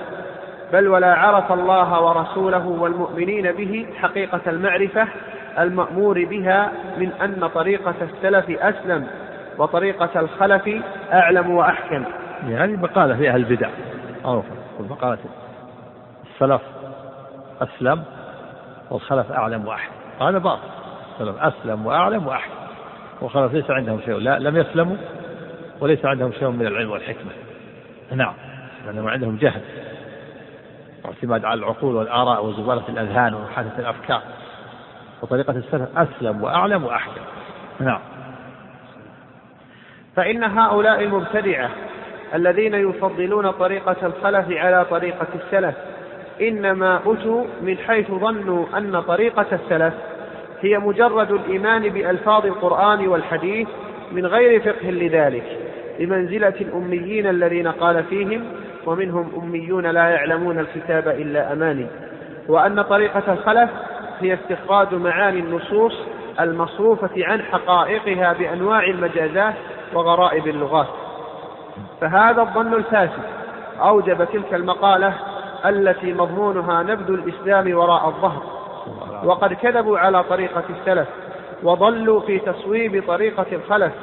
بل 0.73 0.87
ولا 0.87 1.13
عرف 1.13 1.51
الله 1.51 2.01
ورسوله 2.01 2.67
والمؤمنين 2.67 3.51
به 3.51 3.87
حقيقة 3.97 4.39
المعرفة 4.47 5.07
المأمور 5.59 6.25
بها 6.25 6.71
من 6.97 7.11
أن 7.21 7.47
طريقة 7.47 7.95
السلف 8.01 8.49
أسلم 8.49 9.07
وطريقة 9.57 10.19
الخلف 10.19 10.69
أعلم 11.13 11.49
وأحكم. 11.49 12.03
يعني 12.47 12.77
مقالة 12.77 13.17
في 13.17 13.29
أهل 13.29 13.35
البدع. 13.35 13.69
معروفة 14.25 14.49
المقالة 14.79 15.17
السلف 16.33 16.61
أسلم 17.61 18.03
والخلف 18.91 19.31
أعلم 19.31 19.67
وأحكم. 19.67 19.93
هذا 20.21 20.37
باطل. 20.37 20.76
السلف 21.19 21.43
أسلم 21.43 21.85
وأعلم 21.85 22.27
وأحكم. 22.27 22.53
والخلف 23.21 23.53
ليس 23.53 23.71
عندهم 23.71 24.01
شيء. 24.05 24.17
لا 24.17 24.39
لم 24.39 24.57
يسلموا 24.57 24.97
وليس 25.79 26.05
عندهم 26.05 26.31
شيء 26.31 26.49
من 26.49 26.67
العلم 26.67 26.91
والحكمة. 26.91 27.31
نعم. 28.11 28.33
لأنهم 28.85 29.07
عندهم 29.07 29.37
جهل. 29.37 29.61
واعتماد 31.05 31.45
على 31.45 31.59
العقول 31.59 31.95
والآراء 31.95 32.45
وزبالة 32.45 32.83
الأذهان 32.89 33.33
ومحادثة 33.33 33.79
الأفكار 33.79 34.21
وطريقة 35.21 35.51
السلف 35.51 35.97
أسلم 35.97 36.43
وأعلم 36.43 36.83
وأحكم. 36.83 37.21
نعم. 37.79 37.99
فإن 40.15 40.43
هؤلاء 40.43 41.03
المبتدعة 41.03 41.69
الذين 42.33 42.73
يفضلون 42.73 43.51
طريقة 43.51 43.95
الخلف 44.03 44.45
على 44.51 44.85
طريقة 44.85 45.27
السلف 45.35 45.75
إنما 46.41 46.99
أتوا 47.05 47.45
من 47.61 47.77
حيث 47.77 48.11
ظنوا 48.11 48.65
أن 48.77 49.01
طريقة 49.01 49.45
السلف 49.51 49.93
هي 50.61 50.77
مجرد 50.79 51.31
الإيمان 51.31 51.89
بألفاظ 51.89 52.45
القرآن 52.45 53.07
والحديث 53.07 53.67
من 54.11 54.25
غير 54.25 54.61
فقه 54.61 54.89
لذلك 54.91 55.57
بمنزلة 55.99 56.53
الأميين 56.61 57.27
الذين 57.27 57.67
قال 57.67 58.03
فيهم 58.03 58.43
ومنهم 58.85 59.31
أميون 59.43 59.85
لا 59.85 60.09
يعلمون 60.09 60.59
الكتاب 60.59 61.07
إلا 61.07 61.53
أماني 61.53 61.87
وأن 62.47 62.81
طريقة 62.81 63.33
الخلف 63.33 63.69
هي 64.19 64.33
استخراج 64.33 64.93
معاني 64.93 65.39
النصوص 65.39 65.93
المصروفة 66.39 67.09
عن 67.17 67.41
حقائقها 67.41 68.33
بأنواع 68.33 68.83
المجازات 68.83 69.53
وغرائب 69.93 70.47
اللغات. 70.47 70.87
فهذا 72.01 72.41
الظن 72.41 72.73
الفاسد. 72.73 73.23
أوجب 73.79 74.27
تلك 74.33 74.53
المقالة 74.53 75.13
التي 75.65 76.13
مضمونها 76.13 76.83
نبذ 76.83 77.11
الإسلام 77.11 77.77
وراء 77.77 78.07
الظهر. 78.07 78.56
وقد 79.23 79.53
كذبوا 79.53 79.99
على 79.99 80.23
طريقة 80.23 80.63
السلف 80.69 81.07
وضلوا 81.63 82.19
في 82.19 82.39
تصويب 82.39 83.03
طريقة 83.07 83.45
الخلف 83.51 83.93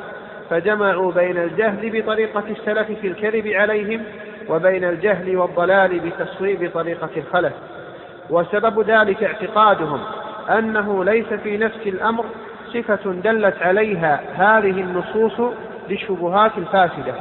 فجمعوا 0.50 1.12
بين 1.12 1.36
الجهل 1.36 2.00
بطريقة 2.00 2.42
السلف 2.50 2.92
في 3.00 3.06
الكذب 3.06 3.46
عليهم 3.46 4.02
وبين 4.48 4.84
الجهل 4.84 5.36
والضلال 5.36 6.00
بتصويب 6.00 6.70
طريقة 6.74 7.10
الخلف. 7.16 7.52
وسبب 8.30 8.80
ذلك 8.80 9.24
اعتقادهم 9.24 10.00
أنه 10.50 11.04
ليس 11.04 11.26
في 11.26 11.56
نفس 11.56 11.86
الأمر 11.86 12.24
صفة 12.72 13.12
دلت 13.12 13.62
عليها 13.62 14.20
هذه 14.34 14.80
النصوص 14.80 15.52
للشبهات 15.88 16.52
الفاسدة. 16.58 17.14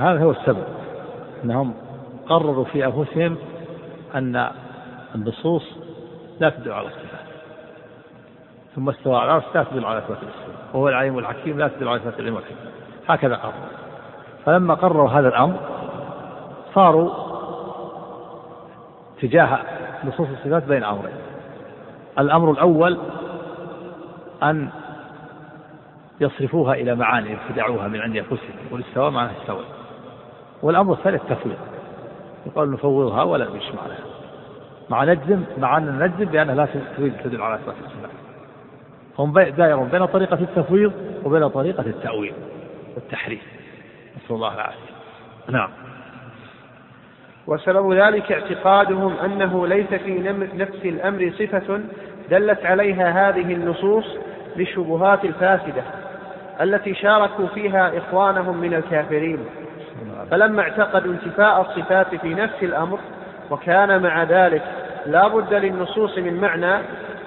هذا 0.00 0.22
هو 0.24 0.30
السبب 0.30 0.64
أنهم 1.44 1.74
قرروا 2.28 2.64
في 2.64 2.84
أنفسهم 2.86 3.36
أن 4.14 4.50
النصوص 5.14 5.76
لا 6.40 6.50
تدل 6.50 6.72
على 6.72 6.86
الصفات 6.86 7.09
ثم 8.76 8.88
استوى 8.88 9.16
على 9.16 9.24
العرش 9.24 9.44
لا 9.54 9.64
تدل 9.64 9.84
على 9.84 10.00
صفات 10.00 10.22
الاستواء 10.22 10.56
وهو 10.72 10.88
العليم 10.88 11.18
الحكيم 11.18 11.58
لا 11.58 11.68
تدل 11.68 11.88
على 11.88 11.98
صفات 11.98 12.20
العلم 12.20 12.36
الحكيم. 12.36 12.56
هكذا 13.08 13.34
قرروا 13.34 13.68
فلما 14.46 14.74
قرروا 14.74 15.08
هذا 15.08 15.28
الأمر 15.28 15.56
صاروا 16.74 17.10
تجاه 19.22 19.58
نصوص 20.04 20.28
الصفات 20.28 20.64
بين 20.64 20.84
أمرين. 20.84 21.14
الأمر 22.18 22.50
الأول 22.50 22.98
أن 24.42 24.68
يصرفوها 26.20 26.74
إلى 26.74 26.94
معاني 26.94 27.36
ابتدعوها 27.36 27.88
من 27.88 28.00
عند 28.00 28.16
أنفسهم 28.16 28.56
والاستواء 28.70 29.10
معناه 29.10 29.32
استوى. 29.40 29.64
والأمر 30.62 30.92
الثاني 30.92 31.16
التفويض 31.16 31.56
يقال 32.46 32.72
نفوضها 32.72 33.22
ولا 33.22 33.44
نشمع 33.44 33.86
لها 33.86 34.04
مع 34.90 35.04
نجزم 35.04 35.44
مع 35.58 35.76
أن 35.76 35.98
نجزم 35.98 36.24
بأنها 36.24 36.54
لا 36.54 36.68
تريد 36.96 37.12
تدل 37.24 37.42
على 37.42 37.54
إثبات 37.54 37.74
الصفات 37.84 38.10
هم 39.18 39.40
دائرون 39.40 39.88
بين 39.88 40.06
طريقة 40.06 40.38
التفويض 40.40 40.92
وبين 41.24 41.48
طريقة 41.48 41.80
التأويل 41.80 42.32
والتحريف. 42.94 43.42
نسأل 44.16 44.36
الله 44.36 44.54
العافية. 44.54 44.90
نعم. 45.48 45.70
وسبب 47.46 47.92
ذلك 47.92 48.32
اعتقادهم 48.32 49.16
أنه 49.24 49.66
ليس 49.66 49.86
في 49.86 50.18
نفس 50.54 50.84
الأمر 50.84 51.32
صفة 51.38 51.80
دلت 52.30 52.66
عليها 52.66 53.28
هذه 53.28 53.54
النصوص 53.54 54.04
للشبهات 54.56 55.24
الفاسدة 55.24 55.82
التي 56.60 56.94
شاركوا 56.94 57.46
فيها 57.46 57.98
إخوانهم 57.98 58.56
من 58.56 58.74
الكافرين. 58.74 59.38
فلما 60.30 60.62
اعتقدوا 60.62 61.12
انتفاء 61.12 61.60
الصفات 61.60 62.14
في 62.14 62.34
نفس 62.34 62.62
الأمر 62.62 62.98
وكان 63.50 64.02
مع 64.02 64.22
ذلك 64.22 64.62
لا 65.06 65.28
بد 65.28 65.54
للنصوص 65.54 66.18
من 66.18 66.40
معنى 66.40 66.82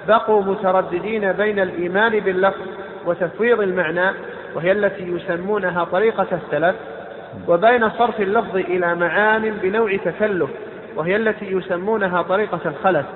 بقوا 0.08 0.42
مترددين 0.42 1.32
بين 1.32 1.58
الإيمان 1.58 2.20
باللفظ 2.20 2.60
وتفويض 3.06 3.60
المعنى 3.60 4.10
وهي 4.54 4.72
التي 4.72 5.02
يسمونها 5.02 5.84
طريقة 5.84 6.26
السلف 6.32 6.76
وبين 7.48 7.90
صرف 7.90 8.20
اللفظ 8.20 8.56
إلى 8.56 8.94
معان 8.94 9.50
بنوع 9.62 9.96
تكلف 9.96 10.50
وهي 10.96 11.16
التي 11.16 11.46
يسمونها 11.52 12.22
طريقة 12.22 12.60
الخلف 12.66 13.06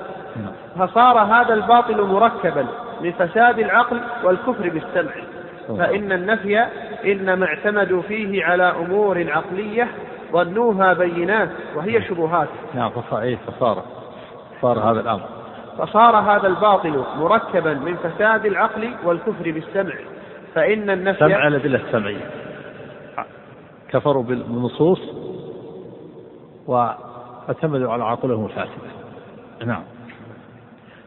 فصار 0.79 1.19
هذا 1.19 1.55
الباطل 1.55 2.03
مركبا 2.03 2.67
من 3.01 3.13
فساد 3.13 3.59
العقل 3.59 4.01
والكفر 4.25 4.69
بالسمع. 4.69 5.13
فإن 5.79 6.13
النفي 6.13 6.67
إنما 7.05 7.47
اعتمدوا 7.47 8.03
فيه 8.03 8.45
على 8.45 8.63
أمور 8.63 9.27
عقلية 9.31 9.89
ظنوها 10.33 10.93
بينات 10.93 11.49
وهي 11.75 12.03
شبهات. 12.03 12.49
نعم 12.75 12.91
فصار 12.91 13.83
صار 14.63 14.79
هذا 14.79 15.01
الأمر. 15.01 15.38
فصار 15.79 16.17
هذا 16.17 16.47
الباطل 16.47 17.05
مركبا 17.17 17.75
من 17.75 17.97
فساد 17.97 18.47
العقل 18.47 18.95
والكفر 19.05 19.51
بالسمع. 19.51 19.95
فإن 20.55 20.91
النفي 20.91 21.19
سمع 21.19 21.47
الأدلة 21.47 21.81
السمعية 21.87 22.31
كفروا 23.91 24.23
بالنصوص 24.23 25.01
واعتمدوا 26.67 27.93
على 27.93 28.05
عقولهم 28.05 28.45
الفاسدة 28.45 28.89
نعم. 29.67 29.83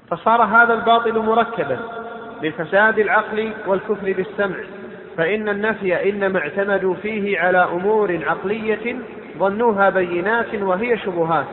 فصار 0.10 0.44
هذا 0.44 0.74
الباطل 0.74 1.20
مركبا 1.20 1.80
بفساد 2.42 3.00
العقل 3.00 3.52
والكفر 3.68 4.14
بالسمع. 4.14 4.56
فإن 5.18 5.50
النفي 5.50 6.10
إنما 6.10 6.40
اعتمدوا 6.40 6.96
فيه 6.96 7.40
على 7.40 7.58
أمور 7.58 8.20
عقلية 8.28 8.96
ظنوها 9.38 9.90
بينات 9.90 10.56
وهي 10.56 10.98
شبهات. 10.98 11.46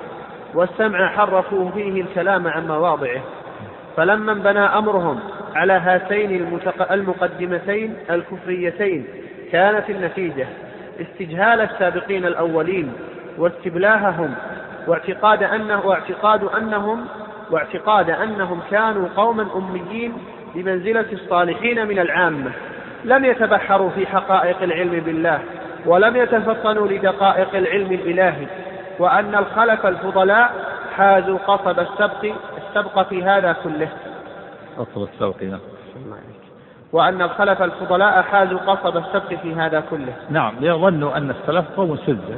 والسمع 0.54 1.08
حرفوا 1.08 1.70
فيه 1.70 2.02
الكلام 2.02 2.48
عن 2.48 2.66
مواضعه. 2.68 3.20
فلما 3.96 4.32
انبنى 4.32 4.58
أمرهم 4.60 5.20
على 5.54 5.72
هاتين 5.72 6.58
المقدمتين 6.90 7.96
الكفريتين 8.10 9.04
كانت 9.52 9.90
النتيجة 9.90 10.46
استجهال 11.00 11.60
السابقين 11.60 12.24
الأولين 12.24 12.92
واستبلاههم 13.38 14.34
واعتقاد 14.86 15.42
أنه 15.42 15.86
واعتقاد 15.86 16.44
أنهم 16.44 17.04
واعتقاد 17.50 18.10
أنهم 18.10 18.60
كانوا 18.70 19.08
قوما 19.16 19.46
أميين 19.56 20.12
بمنزلة 20.54 21.06
الصالحين 21.12 21.88
من 21.88 21.98
العامة. 21.98 22.50
لم 23.04 23.24
يتبحروا 23.24 23.90
في 23.90 24.06
حقائق 24.06 24.62
العلم 24.62 25.00
بالله 25.06 25.40
ولم 25.86 26.16
يتفطنوا 26.16 26.88
لدقائق 26.88 27.54
العلم 27.54 27.92
الإلهي. 27.92 28.46
وأن 28.98 29.34
الخلف 29.34 29.86
الفضلاء 29.86 30.52
حازوا 30.96 31.38
قصب 31.38 31.80
السبق 31.80 32.24
السبق 32.56 33.08
في 33.08 33.24
هذا 33.24 33.52
كله. 33.52 33.88
قصب 34.78 35.02
السبق 35.02 35.42
نعم. 35.42 35.60
وأن 36.92 37.22
الخلف 37.22 37.62
الفضلاء 37.62 38.22
حازوا 38.22 38.58
قصب 38.58 38.96
السبق 38.96 39.34
في 39.34 39.54
هذا 39.54 39.80
كله. 39.90 40.16
نعم 40.30 40.54
يظنوا 40.60 41.16
أن 41.16 41.30
السلف 41.30 41.64
قوم 41.76 41.96
سذج 41.96 42.36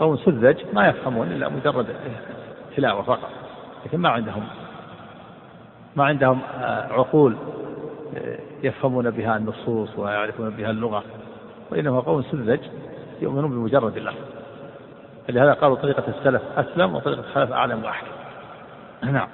قوم 0.00 0.16
سذج 0.16 0.56
ما 0.72 0.88
يفهمون 0.88 1.26
إلا 1.26 1.48
مجرد 1.48 1.86
تلاوة 2.76 3.02
فقط 3.02 3.30
لكن 3.86 3.98
ما 3.98 4.08
عندهم 4.08 4.44
ما 5.96 6.04
عندهم 6.04 6.40
آه، 6.60 6.92
عقول 6.92 7.36
آه، 8.16 8.38
يفهمون 8.62 9.10
بها 9.10 9.36
النصوص 9.36 9.98
ويعرفون 9.98 10.50
بها 10.50 10.70
اللغة 10.70 11.04
وإنما 11.70 12.00
قوم 12.00 12.22
سذج 12.22 12.60
يؤمنون 13.20 13.50
بمجرد 13.50 13.96
الله 13.96 14.12
لهذا 15.28 15.52
قالوا 15.52 15.76
طريقة 15.76 16.04
السلف 16.08 16.42
أسلم 16.56 16.94
وطريقة 16.94 17.20
الخلف 17.20 17.52
أعلم 17.52 17.84
وأحكم. 17.84 18.12
نعم. 19.02 19.28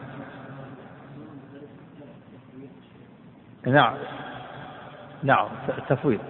نعم. 3.67 3.97
نعم 5.23 5.49
التفويض 5.79 6.21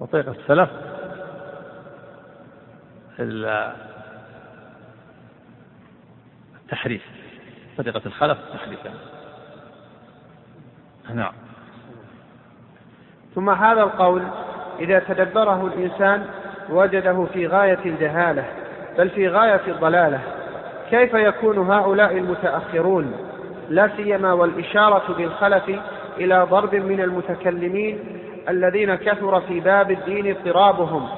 وطريقة 0.00 0.30
السلف 0.32 0.70
التحريف. 6.62 7.02
طريقة 7.78 8.02
الخلف 8.06 8.38
التحريف 8.38 8.80
نعم. 11.14 11.32
ثم 13.34 13.50
هذا 13.50 13.82
القول 13.82 14.22
إذا 14.78 14.98
تدبره 14.98 15.66
الإنسان 15.66 16.26
وجده 16.70 17.26
في 17.32 17.46
غاية 17.46 17.78
الجهالة 17.84 18.44
بل 18.98 19.10
في 19.10 19.28
غاية 19.28 19.60
الضلالة. 19.68 20.18
كيف 20.90 21.14
يكون 21.14 21.58
هؤلاء 21.70 22.18
المتأخرون؟ 22.18 23.12
لا 23.68 23.90
سيما 23.96 24.32
والإشارة 24.32 25.14
بالخلف 25.18 25.70
إلى 26.18 26.46
ضرب 26.50 26.74
من 26.74 27.00
المتكلمين 27.00 27.98
الذين 28.48 28.94
كثر 28.94 29.40
في 29.40 29.60
باب 29.60 29.90
الدين 29.90 30.36
اضطرابهم 30.36 31.08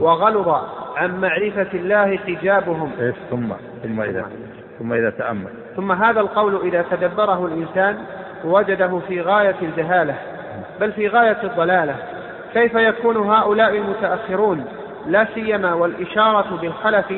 وغلظ 0.00 0.48
عن 0.96 1.20
معرفة 1.20 1.68
الله 1.74 2.16
حجابهم. 2.16 2.90
ثم 3.30 3.52
ثم 3.82 4.00
إذا 4.00 4.26
ثم 4.78 4.92
إذا 4.92 5.10
تأمل. 5.10 5.50
ثم 5.76 5.92
هذا 5.92 6.20
القول 6.20 6.60
إذا 6.64 6.84
تدبره 6.90 7.46
الإنسان 7.46 7.98
وجده 8.44 9.00
في 9.08 9.20
غاية 9.20 9.56
الجهالة 9.62 10.14
بل 10.80 10.92
في 10.92 11.08
غاية 11.08 11.42
الضلالة. 11.42 11.96
كيف 12.54 12.74
يكون 12.74 13.16
هؤلاء 13.16 13.76
المتأخرون؟ 13.76 14.64
لا 15.06 15.26
سيما 15.34 15.74
والإشارة 15.74 16.58
بالخلف 16.62 17.12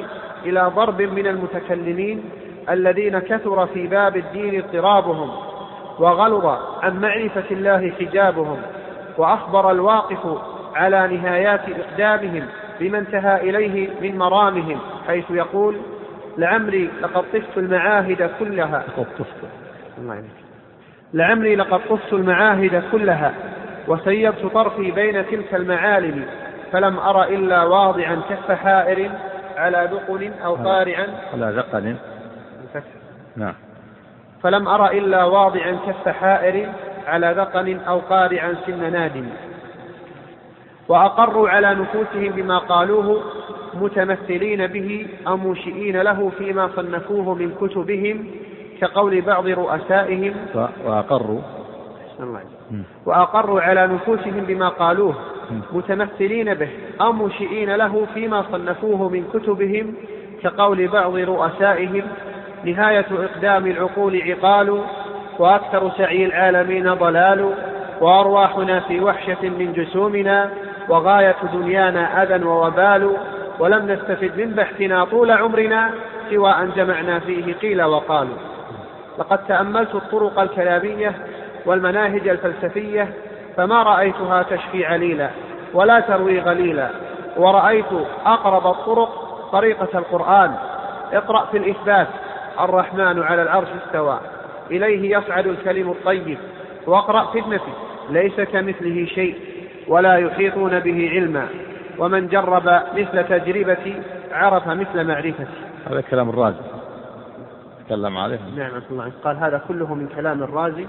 إلى 0.44 0.72
ضرب 0.76 1.02
من 1.02 1.26
المتكلمين 1.26 2.24
الذين 2.70 3.18
كثر 3.18 3.66
في 3.66 3.86
باب 3.86 4.16
الدين 4.16 4.62
اضطرابهم 4.64 5.30
وغلظ 5.98 6.46
عن 6.82 7.00
معرفة 7.00 7.44
الله 7.50 7.92
حجابهم 8.00 8.56
وأخبر 9.18 9.70
الواقف 9.70 10.38
على 10.74 11.16
نهايات 11.16 11.60
إقدامهم 11.68 12.46
بما 12.80 12.98
انتهى 12.98 13.50
إليه 13.50 13.88
من 14.00 14.18
مرامهم 14.18 14.78
حيث 15.06 15.24
يقول 15.30 15.76
لعمري 16.38 16.90
لقد 17.02 17.24
طفت 17.32 17.58
المعاهد 17.58 18.30
كلها. 18.38 18.84
لقد 18.88 19.06
طفت. 19.18 19.48
لعمري 21.14 21.56
لقد 21.56 21.80
طفت 21.88 22.12
المعاهد 22.12 22.82
كلها 22.92 23.34
وسيرت 23.88 24.46
طرفي 24.46 24.90
بين 24.90 25.26
تلك 25.26 25.54
المعالم 25.54 26.24
فلم 26.76 26.98
أر 26.98 27.24
إلا 27.24 27.64
واضعا 27.64 28.20
كف 28.30 28.52
حائر 28.52 29.10
على 29.56 29.88
ذقن 29.92 30.32
أو 30.44 30.54
قارعا. 30.54 31.06
على 31.32 31.52
ذقن. 31.56 31.96
نعم. 33.36 33.54
فلم 34.42 34.68
أر 34.68 34.90
إلا 34.90 35.24
واضعا 35.24 35.78
كف 35.86 36.08
حائر 36.08 36.68
على 37.06 37.34
ذقن 37.36 37.78
أو 37.88 37.98
قارعا 37.98 38.54
سن 38.66 38.92
نادم 38.92 39.26
وأقروا 40.88 41.48
على 41.48 41.74
نفوسهم 41.74 42.32
بما 42.32 42.58
قالوه 42.58 43.22
متمثلين 43.74 44.66
به 44.66 45.06
أو 45.26 45.36
منشئين 45.36 46.00
له 46.00 46.32
فيما 46.38 46.70
صنفوه 46.76 47.34
من 47.34 47.54
كتبهم 47.60 48.26
كقول 48.80 49.20
بعض 49.20 49.46
رؤسائهم. 49.46 50.34
وأقروا. 50.84 51.40
وأقروا 53.06 53.60
على 53.60 53.86
نفوسهم 53.86 54.44
بما 54.48 54.68
قالوه 54.68 55.14
متمثلين 55.72 56.54
به. 56.54 56.68
أو 57.00 57.12
منشئين 57.12 57.74
له 57.74 58.06
فيما 58.14 58.44
صنفوه 58.52 59.08
من 59.08 59.24
كتبهم 59.34 59.94
كقول 60.42 60.88
بعض 60.88 61.16
رؤسائهم 61.16 62.02
نهاية 62.64 63.06
إقدام 63.10 63.66
العقول 63.66 64.22
عقال 64.22 64.80
وأكثر 65.38 65.90
سعي 65.98 66.24
العالمين 66.26 66.94
ضلال 66.94 67.54
وأرواحنا 68.00 68.80
في 68.80 69.00
وحشة 69.00 69.48
من 69.48 69.72
جسومنا 69.72 70.50
وغاية 70.88 71.36
دنيانا 71.52 72.22
أذى 72.22 72.44
ووبال 72.44 73.16
ولم 73.58 73.90
نستفد 73.90 74.40
من 74.40 74.50
بحثنا 74.50 75.04
طول 75.04 75.30
عمرنا 75.30 75.90
سوى 76.30 76.50
أن 76.50 76.70
جمعنا 76.76 77.18
فيه 77.18 77.54
قيل 77.54 77.82
وقالوا 77.82 78.36
لقد 79.18 79.38
تأملت 79.46 79.94
الطرق 79.94 80.38
الكلامية 80.38 81.12
والمناهج 81.66 82.28
الفلسفية 82.28 83.08
فما 83.56 83.82
رأيتها 83.82 84.42
تشفي 84.42 84.86
عليلا 84.86 85.30
ولا 85.74 86.00
تروي 86.00 86.40
غليلا. 86.40 86.90
ورأيت 87.36 87.92
أقرب 88.26 88.66
الطرق 88.66 89.08
طريقة 89.52 89.98
القرآن. 89.98 90.54
اقرأ 91.12 91.46
في 91.46 91.56
الإثبات. 91.56 92.08
الرحمن 92.60 93.22
على 93.22 93.42
العرش 93.42 93.68
استوى. 93.86 94.20
إليه 94.70 95.18
يصعد 95.18 95.46
الكلم 95.46 95.90
الطيب. 95.90 96.38
واقرأ 96.86 97.32
في 97.32 97.38
النفي 97.38 97.70
ليس 98.10 98.40
كمثله 98.40 99.06
شيء. 99.06 99.36
ولا 99.88 100.16
يحيطون 100.16 100.80
به 100.80 101.10
علما. 101.10 101.48
ومن 101.98 102.28
جرب 102.28 102.68
مثل 102.94 103.24
تجربتي 103.24 104.02
عرف 104.32 104.68
مثل 104.68 105.04
معرفتي. 105.04 105.46
هذا 105.90 106.00
كلام 106.00 106.28
الرازي. 106.28 106.56
تكلم 107.86 108.16
عليه. 108.16 108.38
نعم 108.56 108.70
الله 108.90 109.12
قال 109.24 109.36
هذا 109.36 109.62
كله 109.68 109.94
من 109.94 110.08
كلام 110.16 110.42
الرازي. 110.42 110.86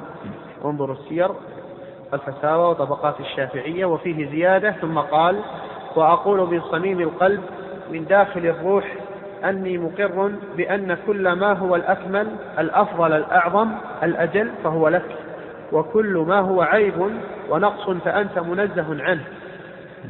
انظروا 0.65 0.95
السير. 0.95 1.29
الفتاوى 2.13 2.69
وطبقات 2.69 3.19
الشافعية 3.19 3.85
وفيه 3.85 4.31
زيادة 4.31 4.71
ثم 4.71 4.99
قال 4.99 5.41
وأقول 5.95 6.39
من 6.39 6.61
صميم 6.61 6.99
القلب 6.99 7.43
من 7.91 8.05
داخل 8.05 8.45
الروح 8.45 8.95
أني 9.43 9.77
مقر 9.77 10.31
بأن 10.57 10.97
كل 11.07 11.31
ما 11.31 11.53
هو 11.53 11.75
الأكمل 11.75 12.27
الأفضل 12.59 13.13
الأعظم 13.13 13.71
الأجل 14.03 14.51
فهو 14.63 14.87
لك 14.87 15.15
وكل 15.71 16.25
ما 16.27 16.39
هو 16.39 16.61
عيب 16.61 17.11
ونقص 17.49 17.89
فأنت 17.89 18.39
منزه 18.39 19.03
عنه. 19.03 19.23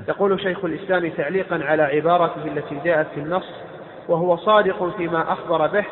يقول 0.08 0.42
شيخ 0.42 0.66
الإسلام 0.66 1.10
تعليقا 1.10 1.60
على 1.64 1.84
عبارته 1.84 2.46
التي 2.46 2.80
جاءت 2.86 3.08
في 3.16 3.20
النص 3.20 3.50
وهو 4.08 4.38
صادق 4.38 4.98
فيما 4.98 5.32
أخبر 5.32 5.68
به 5.68 5.86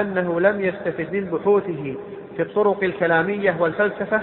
أنه 0.00 0.40
لم 0.40 0.60
يستفد 0.60 1.12
من 1.12 1.24
بحوثه 1.24 1.94
في 2.36 2.42
الطرق 2.42 2.82
الكلامية 2.82 3.56
والفلسفة 3.60 4.22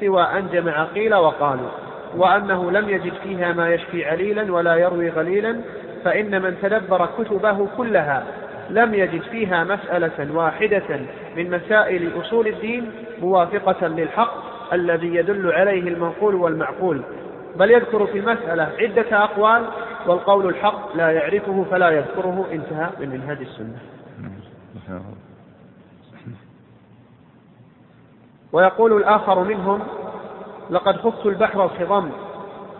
سوى 0.00 0.22
أن 0.22 0.48
جمع 0.52 0.84
قيل 0.84 1.14
وقالوا 1.14 1.68
وأنه 2.16 2.70
لم 2.70 2.88
يجد 2.88 3.12
فيها 3.22 3.52
ما 3.52 3.74
يشفي 3.74 4.04
عليلا 4.04 4.52
ولا 4.52 4.76
يروي 4.76 5.10
غليلا 5.10 5.60
فإن 6.04 6.42
من 6.42 6.56
تدبر 6.62 7.08
كتبه 7.18 7.68
كلها 7.76 8.24
لم 8.70 8.94
يجد 8.94 9.22
فيها 9.22 9.64
مسألة 9.64 10.36
واحدة 10.36 11.00
من 11.36 11.50
مسائل 11.50 12.20
أصول 12.20 12.46
الدين 12.46 12.90
موافقة 13.22 13.86
للحق 13.86 14.34
الذي 14.72 15.14
يدل 15.14 15.52
عليه 15.52 15.88
المنقول 15.88 16.34
والمعقول. 16.34 17.02
بل 17.56 17.70
يذكر 17.70 18.06
في 18.06 18.18
المسألة 18.18 18.68
عدة 18.78 19.24
أقوال 19.24 19.62
والقول 20.06 20.46
الحق 20.46 20.96
لا 20.96 21.10
يعرفه 21.10 21.64
فلا 21.70 21.90
يذكره 21.90 22.46
انتهى 22.52 22.88
من 23.00 23.08
منهج 23.08 23.38
السنة. 23.40 23.78
ويقول 28.52 28.92
الآخر 28.92 29.44
منهم 29.44 29.80
لقد 30.70 30.96
خفت 30.96 31.26
البحر 31.26 31.64
الخضم 31.64 32.10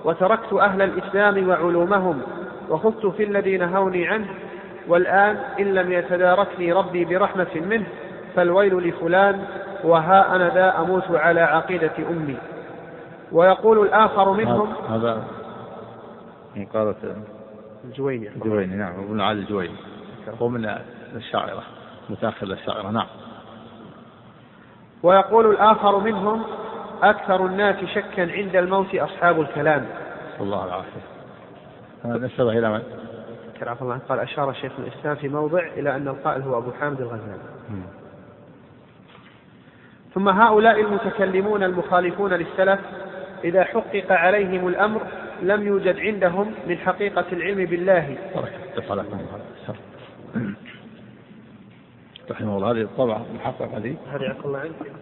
وتركت 0.05 0.53
أهل 0.53 0.83
الإسلام 0.83 1.49
وعلومهم 1.49 2.23
وخفت 2.69 3.07
في 3.07 3.25
الذي 3.25 3.57
نهوني 3.57 4.09
عنه 4.09 4.29
والآن 4.89 5.37
إن 5.61 5.75
لم 5.75 5.93
يتداركني 5.93 6.73
ربي 6.73 7.05
برحمة 7.05 7.55
منه 7.55 7.87
فالويل 8.37 8.89
لفلان 8.89 9.45
وها 9.85 10.37
أنا 10.37 10.49
ذا 10.49 10.81
أموت 10.81 11.11
على 11.11 11.41
عقيدة 11.41 11.93
أمي. 12.11 12.37
ويقول 13.33 13.79
الآخر 13.87 14.33
منهم 14.33 14.73
هذا 14.89 15.25
من 16.57 16.67
قالت 16.67 16.97
الجويني 17.85 18.29
الجويني 18.29 18.77
نعم 18.77 18.93
ابن 19.01 19.21
علي 19.21 19.41
الجويني 19.41 19.77
هو 20.43 20.49
من 20.49 20.75
الشاعرة 21.17 21.63
متأخر 22.11 22.47
الشاعرة 22.47 22.91
نعم. 22.91 23.07
ويقول 25.03 25.51
الآخر 25.51 25.99
منهم 25.99 26.43
أكثر 27.03 27.47
الناس 27.47 27.85
شكا 27.85 28.33
عند 28.33 28.57
الموت 28.57 28.95
أصحاب 28.95 29.41
الكلام. 29.41 29.87
الله 30.41 30.65
العافية. 30.65 31.01
نسبه 32.27 32.59
إلى 32.59 32.71
من؟ 32.73 32.83
عفى 33.63 33.83
الله. 33.83 33.99
قال 34.09 34.19
أشار 34.19 34.53
شيخ 34.53 34.73
الإسلام 34.79 35.17
في 35.17 35.29
موضع 35.29 35.67
إلى 35.77 35.97
أن 35.97 36.09
القائل 36.09 36.43
هو 36.43 36.59
أبو 36.59 36.71
حامد 36.81 37.01
الغزالي. 37.01 37.43
ثم 40.15 40.29
هؤلاء 40.29 40.81
المتكلمون 40.81 41.63
المخالفون 41.63 42.33
للسلف 42.33 42.81
إذا 43.45 43.65
حقق 43.65 44.13
عليهم 44.13 44.69
الأمر 44.69 45.01
لم 45.43 45.67
يوجد 45.67 45.99
عندهم 45.99 46.55
من 46.67 46.79
حقيقة 46.79 47.25
العلم 47.33 47.65
بالله. 47.65 48.17
رحمه 52.31 52.57
الله 52.57 52.71
هذه 52.71 52.83
الطبعة 52.83 53.27
محققة 53.35 53.77
هذه 53.77 53.97
هذه 54.12 54.37
الله 54.45 54.59
عنك 54.59 54.93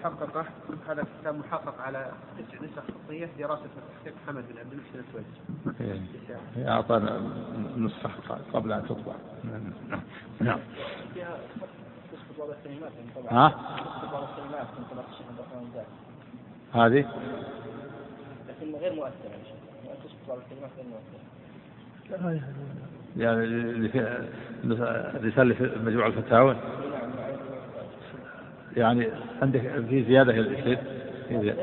محققة 0.00 0.46
هذا 0.88 1.04
كتاب 1.20 1.34
محقق 1.34 1.80
على 1.80 2.12
تسع 2.38 2.64
نسخ 2.64 2.82
خطية 3.06 3.28
دراسة 3.38 3.62
وتحقيق 3.62 4.14
محمد 4.24 4.44
بن 4.48 4.58
عبد 4.58 4.72
المحسن 4.72 4.98
السويسي. 4.98 6.00
إيه. 6.56 6.72
أعطانا 6.72 7.20
نسخة 7.76 8.38
قبل 8.54 8.72
أن 8.72 8.82
تطبع. 8.84 9.14
نعم. 10.40 10.60
ها؟ 13.30 13.48
هذه؟ 16.72 17.08
لكن 18.48 18.74
غير 18.74 18.92
مؤثرة 18.92 19.32
تسقط 20.04 20.38
بعض 22.10 22.20
الكلمات 22.20 22.32
غير 22.32 22.42
مؤثرة. 22.42 22.92
يعني 23.16 23.44
الرسالة 25.16 25.54
في 25.54 25.70
مجموع 25.84 26.06
الفتاوى 26.06 26.56
يعني 28.76 29.08
عندك 29.42 29.60
في 29.60 30.04
زيادة 30.04 30.32
في 31.28 31.40
زيادة 31.40 31.62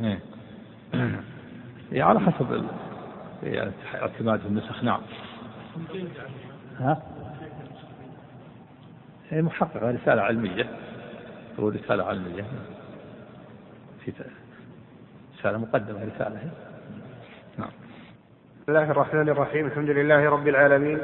إيه. 0.00 0.20
يعني 1.92 2.02
على 2.02 2.20
حسب 2.20 2.64
يعني 3.42 3.70
اعتماد 3.94 4.40
النسخ 4.46 4.84
نعم 4.84 5.00
ها؟ 6.78 7.02
هي 9.30 9.42
محققة 9.42 9.90
رسالة 9.90 10.22
علمية 10.22 10.66
هو 11.60 11.68
رسالة 11.68 12.04
علمية 12.04 12.44
في 14.04 14.12
رسالة 15.38 15.58
مقدمة 15.58 16.04
رسالة 16.14 16.50
بسم 18.68 18.76
الله 18.76 18.90
الرحمن 18.90 19.28
الرحيم. 19.28 19.66
الحمد 19.66 19.90
لله 19.90 20.30
رب 20.30 20.48
العالمين. 20.48 20.98